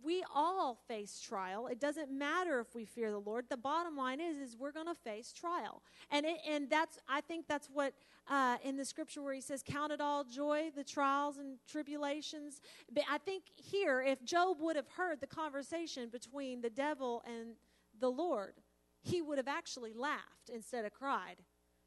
we 0.04 0.22
all 0.32 0.78
face 0.86 1.20
trial. 1.20 1.66
It 1.66 1.80
doesn't 1.80 2.10
matter 2.10 2.60
if 2.60 2.74
we 2.74 2.84
fear 2.84 3.10
the 3.10 3.18
Lord. 3.18 3.46
The 3.48 3.56
bottom 3.56 3.96
line 3.96 4.20
is, 4.20 4.36
is 4.36 4.56
we're 4.56 4.72
going 4.72 4.86
to 4.86 4.94
face 4.94 5.32
trial, 5.32 5.82
and 6.12 6.26
it, 6.26 6.36
and 6.48 6.70
that's 6.70 6.98
I 7.08 7.20
think 7.22 7.46
that's 7.48 7.68
what 7.72 7.94
uh, 8.28 8.58
in 8.62 8.76
the 8.76 8.84
scripture 8.84 9.22
where 9.22 9.34
he 9.34 9.40
says, 9.40 9.64
"Count 9.66 9.90
it 9.90 10.00
all 10.00 10.22
joy, 10.22 10.70
the 10.76 10.84
trials 10.84 11.38
and 11.38 11.56
tribulations." 11.66 12.60
But 12.92 13.04
I 13.10 13.18
think 13.18 13.44
here, 13.56 14.02
if 14.02 14.22
Job 14.22 14.58
would 14.60 14.76
have 14.76 14.88
heard 14.96 15.20
the 15.20 15.26
conversation 15.26 16.10
between 16.10 16.60
the 16.60 16.70
devil 16.70 17.22
and 17.26 17.54
the 17.98 18.10
Lord, 18.10 18.54
he 19.02 19.22
would 19.22 19.38
have 19.38 19.48
actually 19.48 19.94
laughed 19.94 20.50
instead 20.52 20.84
of 20.84 20.92
cried 20.92 21.36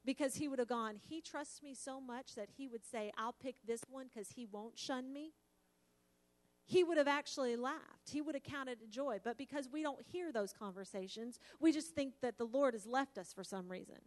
because 0.06 0.36
he 0.36 0.48
would 0.48 0.60
have 0.60 0.68
gone, 0.68 0.96
He 0.96 1.22
trusts 1.22 1.62
me 1.62 1.76
so 1.76 2.02
much 2.02 2.36
that 2.36 2.50
he 2.58 2.68
would 2.68 2.86
say, 2.86 3.12
I'll 3.18 3.34
pick 3.34 3.56
this 3.66 3.84
one 3.90 4.08
because 4.12 4.30
he 4.32 4.46
won't 4.46 4.78
shun 4.78 5.14
me. 5.14 5.34
He 6.72 6.86
would 6.86 6.98
have 6.98 7.08
actually 7.10 7.58
laughed. 7.58 8.10
He 8.10 8.22
would 8.22 8.34
have 8.34 8.46
counted 8.46 8.82
it 8.82 8.90
joy. 8.90 9.20
But 9.22 9.38
because 9.38 9.68
we 9.70 9.84
don't 9.84 10.02
hear 10.02 10.32
those 10.32 10.54
conversations, 10.54 11.38
we 11.60 11.74
just 11.74 11.94
think 11.94 12.14
that 12.22 12.38
the 12.38 12.46
Lord 12.46 12.76
has 12.76 12.86
left 12.86 13.18
us 13.18 13.34
for 13.34 13.44
some 13.44 13.70
reason. 13.70 13.98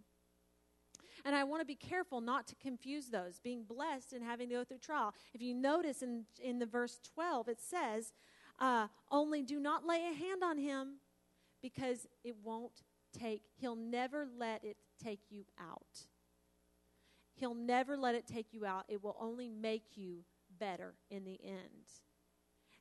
And 1.27 1.37
I 1.37 1.45
want 1.45 1.61
to 1.61 1.67
be 1.67 1.75
careful 1.75 2.23
not 2.23 2.47
to 2.49 2.55
confuse 2.55 3.09
those, 3.09 3.39
being 3.39 3.65
blessed 3.65 4.15
and 4.15 4.25
having 4.25 4.49
to 4.49 4.55
go 4.55 4.65
through 4.65 4.79
trial. 4.79 5.13
If 5.35 5.43
you 5.43 5.53
notice 5.53 6.01
in, 6.01 6.25
in 6.43 6.59
the 6.59 6.65
verse 6.65 7.01
12, 7.15 7.49
it 7.49 7.61
says, 7.61 8.15
uh, 8.59 8.87
Only 9.11 9.43
do 9.43 9.61
not 9.61 9.85
lay 9.85 10.09
a 10.11 10.15
hand 10.15 10.43
on 10.43 10.57
him 10.57 11.01
because 11.61 12.07
it 12.25 12.37
won't 12.43 12.83
take, 13.13 13.43
he'll 13.57 13.77
never 13.77 14.27
let 14.39 14.65
it 14.65 14.79
take 15.03 15.21
you 15.29 15.45
out. 15.61 16.07
He'll 17.35 17.55
never 17.55 17.99
let 17.99 18.15
it 18.15 18.27
take 18.27 18.55
you 18.55 18.65
out. 18.65 18.87
It 18.89 19.05
will 19.05 19.19
only 19.21 19.51
make 19.51 19.97
you 19.97 20.25
better 20.59 20.95
in 21.11 21.27
the 21.27 21.39
end. 21.45 22.01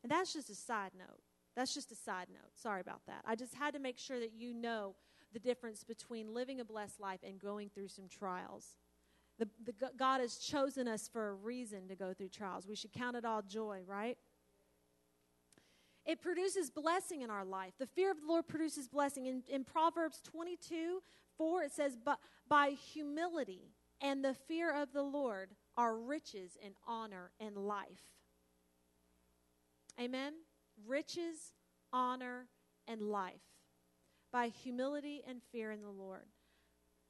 And 0.03 0.11
that's 0.11 0.33
just 0.33 0.49
a 0.49 0.55
side 0.55 0.91
note. 0.97 1.21
That's 1.55 1.73
just 1.73 1.91
a 1.91 1.95
side 1.95 2.27
note. 2.29 2.51
Sorry 2.55 2.81
about 2.81 3.01
that. 3.07 3.21
I 3.25 3.35
just 3.35 3.55
had 3.55 3.73
to 3.73 3.79
make 3.79 3.97
sure 3.97 4.19
that 4.19 4.33
you 4.33 4.53
know 4.53 4.95
the 5.33 5.39
difference 5.39 5.83
between 5.83 6.33
living 6.33 6.59
a 6.59 6.65
blessed 6.65 6.99
life 6.99 7.19
and 7.25 7.39
going 7.39 7.69
through 7.73 7.87
some 7.87 8.07
trials. 8.07 8.77
The, 9.39 9.47
the, 9.65 9.73
God 9.97 10.21
has 10.21 10.37
chosen 10.37 10.87
us 10.87 11.07
for 11.07 11.29
a 11.29 11.33
reason 11.33 11.87
to 11.87 11.95
go 11.95 12.13
through 12.13 12.29
trials. 12.29 12.67
We 12.67 12.75
should 12.75 12.91
count 12.91 13.15
it 13.15 13.25
all 13.25 13.41
joy, 13.41 13.81
right? 13.85 14.17
It 16.05 16.21
produces 16.21 16.69
blessing 16.69 17.21
in 17.21 17.29
our 17.29 17.45
life. 17.45 17.73
The 17.79 17.87
fear 17.87 18.11
of 18.11 18.19
the 18.19 18.27
Lord 18.27 18.47
produces 18.47 18.87
blessing. 18.87 19.25
In, 19.25 19.43
in 19.49 19.63
Proverbs 19.63 20.21
22 20.23 21.01
4, 21.37 21.63
it 21.63 21.71
says, 21.71 21.97
But 22.03 22.19
by 22.47 22.69
humility 22.69 23.71
and 24.01 24.23
the 24.23 24.33
fear 24.33 24.71
of 24.71 24.93
the 24.93 25.01
Lord 25.01 25.51
are 25.77 25.97
riches 25.97 26.57
and 26.63 26.75
honor 26.85 27.31
and 27.39 27.57
life. 27.57 28.01
Amen? 29.99 30.34
Riches, 30.88 31.53
honor, 31.91 32.47
and 32.88 33.01
life. 33.01 33.41
By 34.32 34.47
humility 34.47 35.23
and 35.27 35.41
fear 35.51 35.71
in 35.71 35.82
the 35.82 35.89
Lord. 35.89 36.27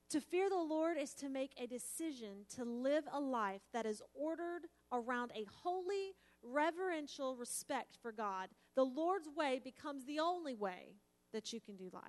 To 0.09 0.21
fear 0.21 0.49
the 0.49 0.57
Lord 0.57 0.97
is 0.97 1.13
to 1.15 1.29
make 1.29 1.53
a 1.57 1.65
decision 1.65 2.45
to 2.55 2.63
live 2.63 3.05
a 3.11 3.19
life 3.19 3.61
that 3.73 3.85
is 3.85 4.01
ordered 4.13 4.67
around 4.91 5.31
a 5.31 5.47
holy, 5.63 6.13
reverential 6.43 7.35
respect 7.35 7.97
for 8.01 8.11
God. 8.11 8.49
The 8.75 8.83
Lord's 8.83 9.29
way 9.35 9.59
becomes 9.63 10.05
the 10.05 10.19
only 10.19 10.53
way 10.53 10.97
that 11.31 11.51
you 11.51 11.59
can 11.59 11.75
do 11.75 11.89
life. 11.91 12.03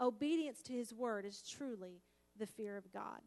Obedience 0.00 0.60
to 0.64 0.72
his 0.72 0.92
word 0.92 1.24
is 1.24 1.40
truly 1.40 2.02
the 2.38 2.46
fear 2.46 2.76
of 2.76 2.92
God. 2.92 3.20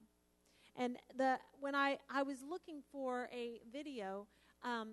And 0.75 0.97
the 1.15 1.39
when 1.59 1.73
I, 1.73 1.97
I 2.09 2.21
was 2.23 2.43
looking 2.47 2.83
for 2.91 3.27
a 3.33 3.59
video 3.71 4.27
um, 4.63 4.89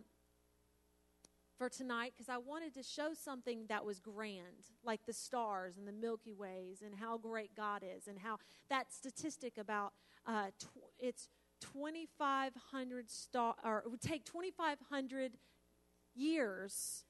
for 1.57 1.69
tonight 1.69 2.13
because 2.15 2.29
I 2.29 2.39
wanted 2.39 2.75
to 2.75 2.83
show 2.83 3.13
something 3.15 3.67
that 3.69 3.85
was 3.85 4.01
grand, 4.01 4.71
like 4.85 5.07
the 5.07 5.13
stars 5.13 5.77
and 5.77 5.87
the 5.87 5.93
Milky 5.93 6.35
Ways, 6.35 6.83
and 6.85 6.95
how 6.95 7.19
great 7.19 7.55
God 7.57 7.83
is, 7.83 8.09
and 8.09 8.19
how 8.19 8.39
that 8.69 8.93
statistic 8.93 9.59
about 9.59 9.93
uh, 10.27 10.47
tw- 10.59 10.91
it's 10.99 11.29
2,500 11.61 13.11
star, 13.11 13.55
or 13.65 13.79
it 13.79 13.91
would 13.91 14.01
take 14.01 14.25
2,500 14.25 15.33
years 16.15 17.05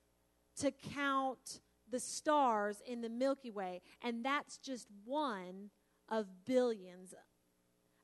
to 0.57 0.71
count 0.71 1.61
the 1.91 2.01
stars 2.01 2.83
in 2.87 3.01
the 3.01 3.09
Milky 3.09 3.51
Way, 3.51 3.81
and 4.03 4.25
that's 4.25 4.59
just 4.59 4.89
one 5.05 5.71
of 6.09 6.27
billions. 6.45 7.15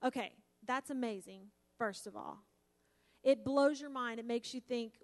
Okay, 0.04 0.32
that's 0.66 0.90
amazing, 0.90 1.46
first 1.78 2.06
of 2.06 2.16
all. 2.16 2.38
It 3.22 3.44
blows 3.44 3.80
your 3.80 3.90
mind. 3.90 4.18
It 4.18 4.26
makes 4.26 4.54
you 4.54 4.60
think, 4.60 4.94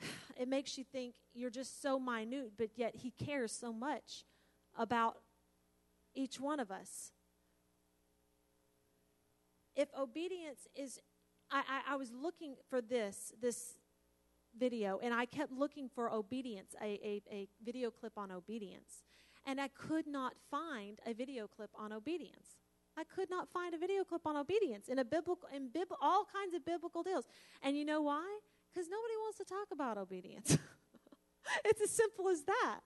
it 0.36 0.48
makes 0.48 0.78
you 0.78 0.84
think 0.84 1.14
you're 1.34 1.50
just 1.50 1.82
so 1.82 1.98
minute, 1.98 2.52
but 2.56 2.70
yet 2.76 2.96
He 2.96 3.10
cares 3.10 3.52
so 3.52 3.72
much 3.72 4.24
about 4.76 5.16
each 6.14 6.40
one 6.40 6.60
of 6.60 6.70
us. 6.70 7.12
If 9.76 9.88
obedience 9.98 10.66
is, 10.74 11.00
I, 11.50 11.58
I, 11.58 11.94
I 11.94 11.96
was 11.96 12.12
looking 12.12 12.56
for 12.68 12.80
this, 12.80 13.32
this 13.40 13.74
video, 14.58 14.98
and 15.02 15.14
I 15.14 15.26
kept 15.26 15.52
looking 15.52 15.88
for 15.88 16.12
obedience, 16.12 16.74
a, 16.82 16.84
a, 16.84 17.22
a 17.30 17.48
video 17.64 17.90
clip 17.90 18.12
on 18.16 18.30
obedience. 18.30 19.04
And 19.46 19.60
I 19.60 19.68
could 19.68 20.06
not 20.06 20.34
find 20.50 20.98
a 21.06 21.14
video 21.14 21.46
clip 21.46 21.70
on 21.74 21.92
obedience. 21.92 22.56
I 22.96 23.04
could 23.04 23.30
not 23.30 23.48
find 23.48 23.74
a 23.74 23.78
video 23.78 24.04
clip 24.04 24.26
on 24.26 24.36
obedience 24.36 24.88
in 24.88 24.98
a 24.98 25.04
biblical 25.04 25.48
in 25.54 25.68
bib, 25.68 25.88
all 26.02 26.26
kinds 26.30 26.54
of 26.54 26.64
biblical 26.64 27.02
deals. 27.02 27.24
And 27.62 27.76
you 27.76 27.84
know 27.84 28.02
why? 28.02 28.26
Because 28.72 28.88
nobody 28.88 29.14
wants 29.18 29.38
to 29.38 29.44
talk 29.44 29.68
about 29.72 29.98
obedience. 29.98 30.56
it's 31.64 31.80
as 31.80 31.90
simple 31.90 32.28
as 32.28 32.42
that. 32.42 32.80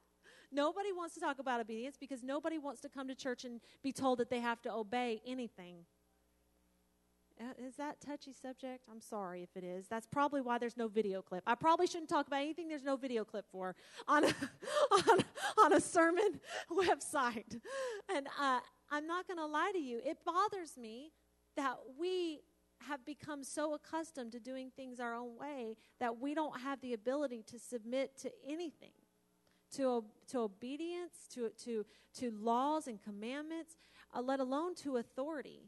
Nobody 0.50 0.92
wants 0.92 1.14
to 1.14 1.20
talk 1.20 1.38
about 1.38 1.60
obedience 1.60 1.96
because 1.98 2.22
nobody 2.22 2.58
wants 2.58 2.80
to 2.82 2.88
come 2.88 3.08
to 3.08 3.14
church 3.14 3.44
and 3.44 3.60
be 3.82 3.92
told 3.92 4.18
that 4.18 4.30
they 4.30 4.40
have 4.40 4.62
to 4.62 4.72
obey 4.72 5.20
anything. 5.26 5.84
Uh, 7.40 7.46
is 7.58 7.74
that 7.74 8.00
touchy 8.00 8.32
subject? 8.32 8.84
I'm 8.88 9.00
sorry 9.00 9.42
if 9.42 9.48
it 9.56 9.64
is. 9.64 9.88
That's 9.88 10.06
probably 10.06 10.40
why 10.40 10.58
there's 10.58 10.76
no 10.76 10.86
video 10.86 11.20
clip. 11.20 11.42
I 11.46 11.56
probably 11.56 11.88
shouldn't 11.88 12.08
talk 12.08 12.28
about 12.28 12.40
anything 12.40 12.68
there's 12.68 12.84
no 12.84 12.96
video 12.96 13.24
clip 13.24 13.46
for 13.50 13.74
on 14.06 14.24
a, 14.24 14.28
on, 14.92 15.18
on 15.58 15.72
a 15.72 15.80
sermon 15.80 16.40
website. 16.70 17.60
And 18.14 18.28
uh, 18.40 18.60
I'm 18.90 19.08
not 19.08 19.26
going 19.26 19.38
to 19.38 19.46
lie 19.46 19.72
to 19.72 19.80
you. 19.80 20.00
It 20.04 20.18
bothers 20.24 20.78
me 20.78 21.10
that 21.56 21.76
we 21.98 22.42
have 22.88 23.04
become 23.04 23.44
so 23.44 23.74
accustomed 23.74 24.32
to 24.32 24.40
doing 24.40 24.70
things 24.74 25.00
our 25.00 25.14
own 25.14 25.37
way 25.38 25.76
that 26.00 26.18
we 26.18 26.35
don't 26.35 26.60
have 26.60 26.80
the 26.80 26.92
ability 26.92 27.42
to 27.48 27.58
submit 27.58 28.16
to 28.18 28.30
anything, 28.46 28.92
to, 29.76 30.04
to 30.28 30.40
obedience, 30.40 31.28
to, 31.35 31.50
to, 31.64 31.85
to 32.14 32.30
laws 32.30 32.87
and 32.87 33.02
commandments, 33.02 33.76
uh, 34.14 34.20
let 34.20 34.40
alone 34.40 34.74
to 34.76 34.96
authority, 34.96 35.62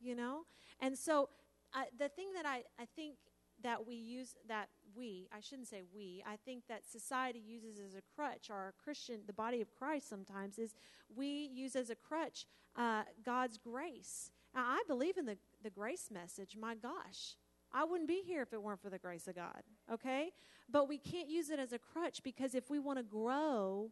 you 0.00 0.14
know? 0.14 0.42
And 0.80 0.96
so 0.96 1.28
uh, 1.74 1.82
the 1.98 2.08
thing 2.08 2.28
that 2.34 2.46
I, 2.46 2.62
I 2.78 2.86
think 2.94 3.16
that 3.62 3.86
we 3.86 3.94
use, 3.94 4.34
that 4.48 4.68
we, 4.94 5.28
I 5.34 5.40
shouldn't 5.40 5.68
say 5.68 5.82
we, 5.94 6.22
I 6.26 6.36
think 6.44 6.64
that 6.68 6.86
society 6.86 7.42
uses 7.44 7.78
as 7.78 7.94
a 7.94 8.02
crutch, 8.14 8.50
or 8.50 8.74
Christian, 8.82 9.20
the 9.26 9.32
body 9.32 9.60
of 9.60 9.74
Christ 9.74 10.08
sometimes, 10.08 10.58
is 10.58 10.74
we 11.14 11.50
use 11.52 11.74
as 11.74 11.90
a 11.90 11.94
crutch 11.94 12.46
uh, 12.76 13.02
God's 13.24 13.58
grace. 13.58 14.30
Now, 14.54 14.64
I 14.66 14.82
believe 14.86 15.16
in 15.18 15.26
the, 15.26 15.36
the 15.66 15.70
grace 15.70 16.10
message. 16.12 16.56
My 16.56 16.76
gosh, 16.76 17.34
I 17.72 17.82
wouldn't 17.84 18.08
be 18.08 18.22
here 18.24 18.40
if 18.40 18.52
it 18.52 18.62
weren't 18.62 18.80
for 18.80 18.88
the 18.88 19.00
grace 19.00 19.26
of 19.26 19.34
God, 19.34 19.62
okay? 19.92 20.30
But 20.70 20.88
we 20.88 20.96
can't 20.96 21.28
use 21.28 21.50
it 21.50 21.58
as 21.58 21.72
a 21.72 21.78
crutch 21.78 22.22
because 22.22 22.54
if 22.54 22.70
we 22.70 22.78
want 22.78 23.00
to 23.00 23.02
grow 23.02 23.90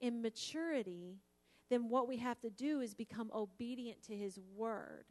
in 0.00 0.22
maturity, 0.22 1.16
then 1.70 1.88
what 1.88 2.06
we 2.06 2.18
have 2.18 2.40
to 2.42 2.50
do 2.50 2.78
is 2.78 2.94
become 2.94 3.32
obedient 3.34 4.00
to 4.04 4.16
His 4.16 4.38
word, 4.54 5.06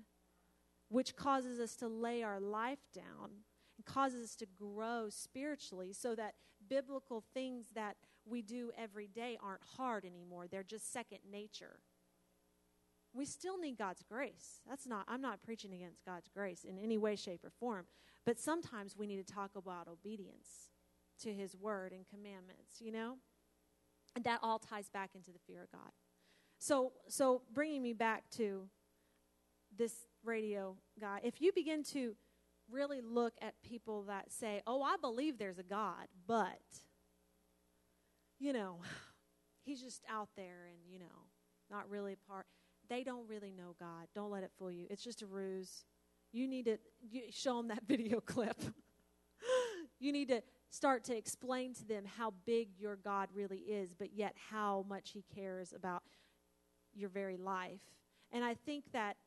which 0.88 1.18
causes 1.18 1.60
us 1.60 1.76
to 1.76 1.90
lay 1.90 2.24
our 2.24 2.40
life 2.40 2.88
down 2.96 3.32
and 3.76 3.86
causes 3.86 4.30
us 4.30 4.36
to 4.38 4.46
grow 4.58 5.08
spiritually 5.10 5.92
so 5.92 6.16
that 6.16 6.36
biblical 6.70 7.22
things 7.34 7.66
that 7.76 7.98
we 8.26 8.42
do 8.42 8.72
every 8.78 9.08
day 9.08 9.38
aren't 9.44 9.64
hard 9.76 10.06
anymore. 10.06 10.48
They're 10.48 10.64
just 10.64 10.94
second 10.94 11.20
nature 11.30 11.80
we 13.18 13.26
still 13.26 13.58
need 13.58 13.78
God's 13.78 14.04
grace. 14.04 14.62
That's 14.70 14.86
not, 14.86 15.06
I'm 15.08 15.22
not 15.22 15.42
preaching 15.42 15.74
against 15.74 16.06
God's 16.06 16.30
grace 16.30 16.64
in 16.64 16.78
any 16.78 16.98
way, 16.98 17.16
shape, 17.16 17.44
or 17.44 17.50
form. 17.50 17.86
But 18.26 18.40
sometimes 18.40 18.96
we 18.96 19.08
need 19.08 19.26
to 19.26 19.34
talk 19.34 19.52
about 19.56 19.88
obedience 19.88 20.70
to 21.24 21.34
His 21.34 21.56
word 21.56 21.94
and 21.94 22.06
commandments, 22.08 22.76
you 22.80 22.92
know? 22.92 23.16
And 24.16 24.24
that 24.26 24.40
all 24.44 24.60
ties 24.60 24.90
back 24.90 25.12
into 25.16 25.32
the 25.32 25.40
fear 25.48 25.64
of 25.64 25.72
God. 25.72 25.92
So, 26.60 26.94
so 27.08 27.42
bringing 27.54 27.82
me 27.82 27.94
back 27.94 28.30
to 28.38 28.68
this 29.76 29.94
radio 30.24 30.76
guy, 31.00 31.20
if 31.24 31.42
you 31.42 31.52
begin 31.54 31.84
to 31.86 32.16
really 32.70 33.02
look 33.02 33.34
at 33.42 33.54
people 33.64 34.04
that 34.04 34.32
say, 34.32 34.62
oh, 34.68 34.82
I 34.82 34.96
believe 35.00 35.38
there's 35.38 35.60
a 35.60 35.64
God, 35.64 36.08
but, 36.28 36.60
you 38.40 38.54
know, 38.54 38.82
he's 39.64 39.82
just 39.82 40.04
out 40.10 40.30
there 40.36 40.68
and, 40.70 40.78
you 40.92 41.00
know, 41.00 41.06
not 41.70 41.90
really 41.90 42.14
a 42.14 42.32
part 42.32 42.46
they 42.90 43.04
don't 43.04 43.28
really 43.28 43.52
know 43.52 43.76
God. 43.80 44.08
Don't 44.16 44.32
let 44.32 44.44
it 44.44 44.52
fool 44.58 44.72
you. 44.72 44.88
It's 44.90 45.04
just 45.04 45.22
a 45.22 45.28
ruse. 45.28 45.86
You 46.32 46.48
need 46.48 46.66
to 46.66 46.78
show 47.32 47.58
them 47.58 47.70
that 47.70 47.84
video 47.88 48.20
clip. 48.20 48.62
you 50.00 50.12
need 50.12 50.28
to 50.30 50.42
start 50.70 51.04
to 51.06 51.16
explain 51.16 51.74
to 51.76 51.86
them 51.86 52.04
how 52.06 52.34
big 52.46 52.70
your 52.78 52.96
God 52.96 53.30
really 53.34 53.60
is, 53.60 53.94
but 53.94 54.14
yet 54.14 54.36
how 54.52 54.86
much 54.90 55.12
He 55.12 55.24
cares 55.34 55.74
about 55.74 56.04
your 56.94 57.10
very 57.10 57.38
life. 57.38 57.82
And 58.32 58.44
I 58.44 58.54
think 58.54 58.86
that 58.94 59.18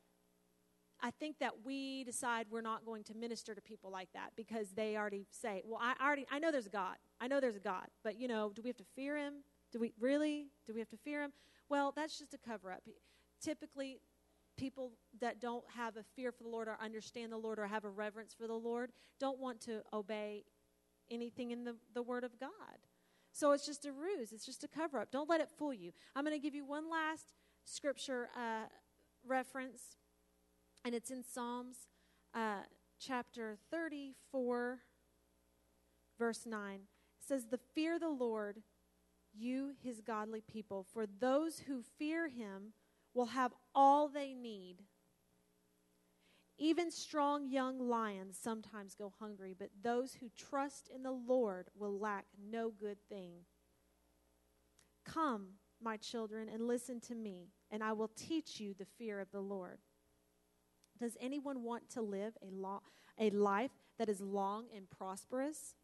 I 1.02 1.10
think 1.10 1.38
that 1.38 1.64
we 1.64 2.04
decide 2.04 2.46
we're 2.50 2.60
not 2.60 2.84
going 2.84 3.04
to 3.04 3.14
minister 3.14 3.54
to 3.54 3.62
people 3.62 3.90
like 3.90 4.10
that 4.12 4.32
because 4.36 4.72
they 4.72 4.96
already 4.98 5.26
say, 5.30 5.62
"Well, 5.64 5.80
I 5.80 5.94
already 6.04 6.26
I 6.30 6.38
know 6.38 6.50
there's 6.50 6.66
a 6.66 6.70
God. 6.70 6.96
I 7.20 7.26
know 7.26 7.40
there's 7.40 7.56
a 7.56 7.60
God, 7.60 7.86
but 8.04 8.20
you 8.20 8.28
know, 8.28 8.52
do 8.54 8.60
we 8.62 8.68
have 8.68 8.76
to 8.76 8.84
fear 8.94 9.16
Him? 9.16 9.34
Do 9.72 9.78
we 9.80 9.94
really? 9.98 10.48
Do 10.66 10.74
we 10.74 10.80
have 10.80 10.90
to 10.90 10.98
fear 10.98 11.22
Him? 11.22 11.32
Well, 11.70 11.92
that's 11.94 12.18
just 12.18 12.34
a 12.34 12.38
cover 12.38 12.70
up 12.70 12.82
typically 13.42 13.98
people 14.56 14.92
that 15.20 15.40
don't 15.40 15.64
have 15.74 15.96
a 15.96 16.04
fear 16.14 16.32
for 16.32 16.42
the 16.42 16.48
Lord 16.48 16.68
or 16.68 16.76
understand 16.82 17.32
the 17.32 17.38
Lord 17.38 17.58
or 17.58 17.66
have 17.66 17.84
a 17.84 17.88
reverence 17.88 18.34
for 18.38 18.46
the 18.46 18.54
Lord 18.54 18.92
don't 19.18 19.38
want 19.38 19.60
to 19.62 19.80
obey 19.92 20.44
anything 21.10 21.50
in 21.50 21.64
the, 21.64 21.76
the 21.94 22.02
Word 22.02 22.24
of 22.24 22.38
God. 22.38 22.50
So 23.32 23.52
it's 23.52 23.64
just 23.64 23.86
a 23.86 23.92
ruse, 23.92 24.32
it's 24.32 24.44
just 24.44 24.64
a 24.64 24.68
cover 24.68 24.98
up. 24.98 25.10
Don't 25.10 25.28
let 25.28 25.40
it 25.40 25.48
fool 25.56 25.72
you. 25.72 25.92
I'm 26.14 26.24
going 26.24 26.36
to 26.36 26.42
give 26.42 26.54
you 26.54 26.64
one 26.64 26.90
last 26.90 27.34
scripture 27.64 28.28
uh, 28.36 28.66
reference, 29.26 29.82
and 30.84 30.94
it's 30.94 31.10
in 31.10 31.22
Psalms 31.22 31.76
uh, 32.34 32.62
chapter 32.98 33.56
34, 33.70 34.80
verse 36.18 36.44
9. 36.44 36.74
It 36.74 36.80
says, 37.20 37.46
The 37.46 37.60
fear 37.74 37.94
of 37.94 38.00
the 38.00 38.08
Lord, 38.08 38.62
you, 39.32 39.72
his 39.82 40.00
godly 40.00 40.40
people, 40.40 40.84
for 40.92 41.06
those 41.06 41.60
who 41.60 41.82
fear 41.98 42.28
him 42.28 42.72
will 43.14 43.26
have 43.26 43.52
all 43.74 44.08
they 44.08 44.34
need. 44.34 44.76
Even 46.58 46.90
strong 46.90 47.48
young 47.48 47.78
lions 47.78 48.38
sometimes 48.40 48.94
go 48.94 49.12
hungry, 49.18 49.56
but 49.58 49.70
those 49.82 50.14
who 50.14 50.28
trust 50.36 50.90
in 50.94 51.02
the 51.02 51.10
Lord 51.10 51.68
will 51.74 51.98
lack 51.98 52.26
no 52.50 52.70
good 52.70 52.98
thing. 53.08 53.32
Come, 55.06 55.54
my 55.82 55.96
children, 55.96 56.48
and 56.48 56.66
listen 56.68 57.00
to 57.00 57.14
me, 57.14 57.48
and 57.70 57.82
I 57.82 57.92
will 57.92 58.10
teach 58.14 58.60
you 58.60 58.74
the 58.74 58.84
fear 58.98 59.20
of 59.20 59.30
the 59.32 59.40
Lord. 59.40 59.78
Does 60.98 61.16
anyone 61.18 61.62
want 61.62 61.88
to 61.90 62.02
live 62.02 62.34
a, 62.42 62.50
lo- 62.50 62.82
a 63.18 63.30
life 63.30 63.70
that 63.98 64.10
is 64.10 64.20
long 64.20 64.66
and 64.76 64.88
prosperous? 64.90 65.74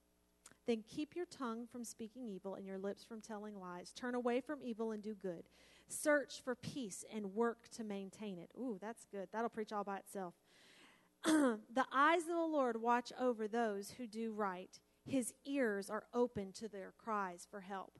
Then 0.66 0.84
keep 0.86 1.16
your 1.16 1.26
tongue 1.26 1.66
from 1.70 1.84
speaking 1.84 2.28
evil 2.28 2.54
and 2.56 2.66
your 2.66 2.76
lips 2.76 3.02
from 3.02 3.22
telling 3.22 3.58
lies. 3.58 3.92
Turn 3.92 4.14
away 4.14 4.40
from 4.42 4.58
evil 4.62 4.92
and 4.92 5.02
do 5.02 5.14
good. 5.14 5.44
Search 5.88 6.42
for 6.42 6.54
peace 6.54 7.04
and 7.14 7.34
work 7.34 7.68
to 7.76 7.84
maintain 7.84 8.38
it. 8.38 8.50
Ooh, 8.58 8.78
that's 8.80 9.06
good. 9.10 9.28
That'll 9.32 9.48
preach 9.48 9.72
all 9.72 9.84
by 9.84 9.98
itself. 9.98 10.34
the 11.24 11.86
eyes 11.92 12.22
of 12.22 12.28
the 12.28 12.34
Lord 12.36 12.80
watch 12.80 13.12
over 13.18 13.46
those 13.46 13.92
who 13.92 14.06
do 14.06 14.32
right. 14.32 14.78
His 15.04 15.32
ears 15.44 15.88
are 15.88 16.04
open 16.12 16.52
to 16.52 16.68
their 16.68 16.92
cries 16.98 17.46
for 17.50 17.60
help. 17.60 17.98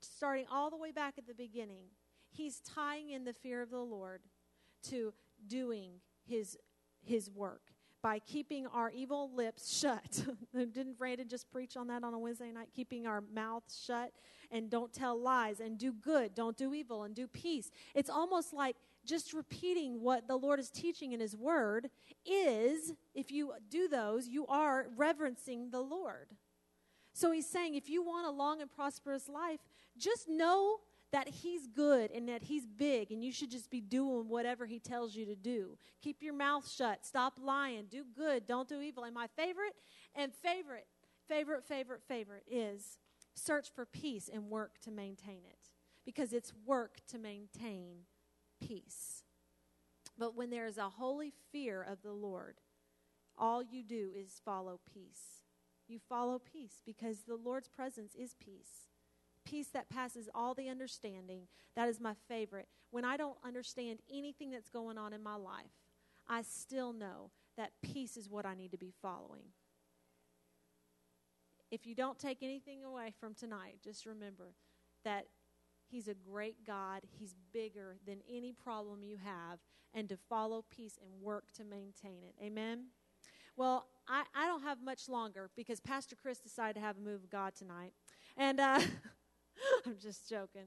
Starting 0.00 0.46
all 0.50 0.70
the 0.70 0.76
way 0.76 0.92
back 0.92 1.14
at 1.18 1.26
the 1.26 1.34
beginning, 1.34 1.86
he's 2.30 2.60
tying 2.60 3.10
in 3.10 3.24
the 3.24 3.32
fear 3.32 3.62
of 3.62 3.70
the 3.70 3.78
Lord 3.78 4.22
to 4.84 5.12
doing 5.46 6.00
his 6.24 6.56
his 7.02 7.30
work 7.30 7.72
by 8.02 8.18
keeping 8.20 8.66
our 8.68 8.90
evil 8.90 9.30
lips 9.34 9.76
shut. 9.78 10.24
Didn't 10.54 10.98
Brandon 10.98 11.28
just 11.28 11.50
preach 11.50 11.76
on 11.76 11.88
that 11.88 12.04
on 12.04 12.14
a 12.14 12.18
Wednesday 12.18 12.50
night? 12.50 12.68
Keeping 12.74 13.06
our 13.06 13.22
mouths 13.34 13.82
shut 13.84 14.12
and 14.50 14.70
don't 14.70 14.92
tell 14.92 15.20
lies 15.20 15.60
and 15.60 15.78
do 15.78 15.92
good, 15.92 16.34
don't 16.34 16.56
do 16.56 16.72
evil 16.74 17.02
and 17.02 17.14
do 17.14 17.26
peace. 17.26 17.70
It's 17.94 18.10
almost 18.10 18.52
like 18.52 18.76
just 19.04 19.32
repeating 19.32 20.00
what 20.00 20.28
the 20.28 20.36
Lord 20.36 20.60
is 20.60 20.70
teaching 20.70 21.12
in 21.12 21.20
His 21.20 21.36
Word 21.36 21.90
is, 22.24 22.92
if 23.14 23.30
you 23.30 23.52
do 23.70 23.88
those, 23.88 24.28
you 24.28 24.46
are 24.46 24.86
reverencing 24.96 25.70
the 25.70 25.80
Lord. 25.80 26.28
So 27.12 27.32
He's 27.32 27.48
saying, 27.48 27.74
if 27.74 27.88
you 27.88 28.02
want 28.02 28.26
a 28.26 28.30
long 28.30 28.60
and 28.60 28.70
prosperous 28.70 29.28
life, 29.28 29.60
just 29.96 30.28
know 30.28 30.78
that 31.12 31.28
he's 31.28 31.66
good 31.66 32.10
and 32.10 32.28
that 32.28 32.42
he's 32.42 32.66
big 32.66 33.10
and 33.10 33.24
you 33.24 33.32
should 33.32 33.50
just 33.50 33.70
be 33.70 33.80
doing 33.80 34.28
whatever 34.28 34.66
he 34.66 34.78
tells 34.78 35.14
you 35.14 35.24
to 35.26 35.34
do. 35.34 35.78
Keep 36.02 36.22
your 36.22 36.34
mouth 36.34 36.70
shut. 36.70 37.06
Stop 37.06 37.38
lying. 37.42 37.86
Do 37.90 38.04
good. 38.14 38.46
Don't 38.46 38.68
do 38.68 38.80
evil. 38.80 39.04
And 39.04 39.14
my 39.14 39.26
favorite 39.36 39.74
and 40.14 40.32
favorite, 40.32 40.86
favorite, 41.26 41.64
favorite, 41.64 42.02
favorite 42.06 42.44
is 42.50 42.98
search 43.34 43.68
for 43.74 43.86
peace 43.86 44.28
and 44.32 44.50
work 44.50 44.78
to 44.82 44.90
maintain 44.90 45.40
it 45.48 45.70
because 46.04 46.32
it's 46.32 46.52
work 46.66 46.98
to 47.08 47.18
maintain 47.18 48.00
peace. 48.60 49.22
But 50.18 50.36
when 50.36 50.50
there 50.50 50.66
is 50.66 50.78
a 50.78 50.90
holy 50.90 51.32
fear 51.52 51.82
of 51.82 52.02
the 52.02 52.12
Lord, 52.12 52.56
all 53.36 53.62
you 53.62 53.82
do 53.82 54.10
is 54.16 54.40
follow 54.44 54.80
peace. 54.92 55.42
You 55.86 56.00
follow 56.08 56.38
peace 56.38 56.82
because 56.84 57.22
the 57.22 57.36
Lord's 57.36 57.68
presence 57.68 58.14
is 58.14 58.34
peace 58.34 58.88
peace 59.48 59.68
that 59.68 59.88
passes 59.88 60.28
all 60.34 60.54
the 60.54 60.68
understanding. 60.68 61.42
That 61.76 61.88
is 61.88 62.00
my 62.00 62.14
favorite. 62.28 62.68
When 62.90 63.04
I 63.04 63.16
don't 63.16 63.38
understand 63.44 64.00
anything 64.12 64.50
that's 64.50 64.68
going 64.68 64.98
on 64.98 65.12
in 65.12 65.22
my 65.22 65.36
life, 65.36 65.72
I 66.28 66.42
still 66.42 66.92
know 66.92 67.30
that 67.56 67.72
peace 67.82 68.16
is 68.16 68.28
what 68.28 68.46
I 68.46 68.54
need 68.54 68.72
to 68.72 68.78
be 68.78 68.92
following. 69.02 69.44
If 71.70 71.86
you 71.86 71.94
don't 71.94 72.18
take 72.18 72.42
anything 72.42 72.84
away 72.84 73.12
from 73.18 73.34
tonight, 73.34 73.78
just 73.82 74.06
remember 74.06 74.54
that 75.04 75.26
He's 75.90 76.08
a 76.08 76.14
great 76.14 76.66
God. 76.66 77.02
He's 77.18 77.34
bigger 77.52 77.96
than 78.06 78.18
any 78.30 78.52
problem 78.52 79.02
you 79.02 79.16
have, 79.16 79.58
and 79.94 80.06
to 80.10 80.18
follow 80.28 80.64
peace 80.70 80.98
and 81.02 81.22
work 81.22 81.50
to 81.54 81.64
maintain 81.64 82.22
it. 82.22 82.34
Amen? 82.44 82.88
Well, 83.56 83.86
I, 84.06 84.24
I 84.34 84.46
don't 84.46 84.62
have 84.62 84.82
much 84.82 85.08
longer 85.08 85.50
because 85.56 85.80
Pastor 85.80 86.14
Chris 86.14 86.38
decided 86.38 86.74
to 86.74 86.80
have 86.80 86.96
a 86.98 87.00
move 87.00 87.24
of 87.24 87.30
God 87.30 87.54
tonight. 87.54 87.92
And 88.36 88.60
uh, 88.60 88.80
I'm 89.86 89.96
just 90.00 90.28
joking. 90.28 90.66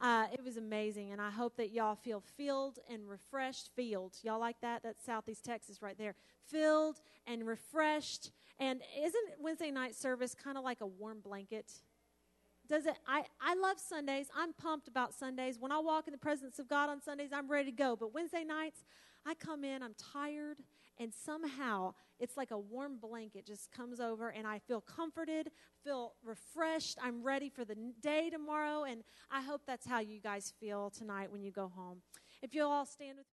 Uh, 0.00 0.26
it 0.32 0.42
was 0.42 0.56
amazing, 0.56 1.12
and 1.12 1.20
I 1.20 1.30
hope 1.30 1.56
that 1.56 1.70
y'all 1.70 1.94
feel 1.94 2.22
filled 2.36 2.78
and 2.90 3.08
refreshed. 3.08 3.70
Filled, 3.76 4.16
y'all 4.22 4.40
like 4.40 4.60
that? 4.60 4.82
That's 4.82 5.04
Southeast 5.04 5.44
Texas 5.44 5.82
right 5.82 5.96
there. 5.96 6.14
Filled 6.46 7.00
and 7.26 7.46
refreshed. 7.46 8.30
And 8.58 8.80
isn't 8.98 9.28
Wednesday 9.40 9.70
night 9.70 9.94
service 9.94 10.34
kind 10.34 10.58
of 10.58 10.64
like 10.64 10.80
a 10.80 10.86
warm 10.86 11.20
blanket? 11.20 11.72
Does 12.68 12.86
it? 12.86 12.94
I, 13.06 13.24
I 13.40 13.54
love 13.54 13.78
Sundays. 13.78 14.28
I'm 14.36 14.52
pumped 14.52 14.88
about 14.88 15.14
Sundays. 15.14 15.58
When 15.58 15.72
I 15.72 15.78
walk 15.78 16.06
in 16.06 16.12
the 16.12 16.18
presence 16.18 16.58
of 16.58 16.68
God 16.68 16.88
on 16.88 17.02
Sundays, 17.02 17.30
I'm 17.32 17.50
ready 17.50 17.70
to 17.70 17.76
go. 17.76 17.96
But 17.96 18.14
Wednesday 18.14 18.44
nights, 18.44 18.84
I 19.26 19.34
come 19.34 19.64
in, 19.64 19.82
I'm 19.82 19.94
tired, 19.94 20.58
and 20.98 21.12
somehow 21.12 21.94
it's 22.18 22.36
like 22.36 22.50
a 22.50 22.58
warm 22.58 22.98
blanket 22.98 23.46
just 23.46 23.72
comes 23.72 24.00
over 24.00 24.28
and 24.30 24.46
I 24.46 24.58
feel 24.60 24.80
comforted, 24.80 25.50
feel 25.84 26.14
refreshed. 26.24 26.98
I'm 27.02 27.22
ready 27.22 27.48
for 27.48 27.64
the 27.64 27.76
day 28.00 28.30
tomorrow 28.30 28.84
and 28.84 29.02
I 29.30 29.42
hope 29.42 29.62
that's 29.66 29.86
how 29.86 30.00
you 30.00 30.20
guys 30.20 30.52
feel 30.60 30.90
tonight 30.90 31.32
when 31.32 31.42
you 31.42 31.50
go 31.50 31.68
home. 31.74 32.02
If 32.42 32.54
you'll 32.54 32.70
all 32.70 32.86
stand 32.86 33.18
with 33.18 33.26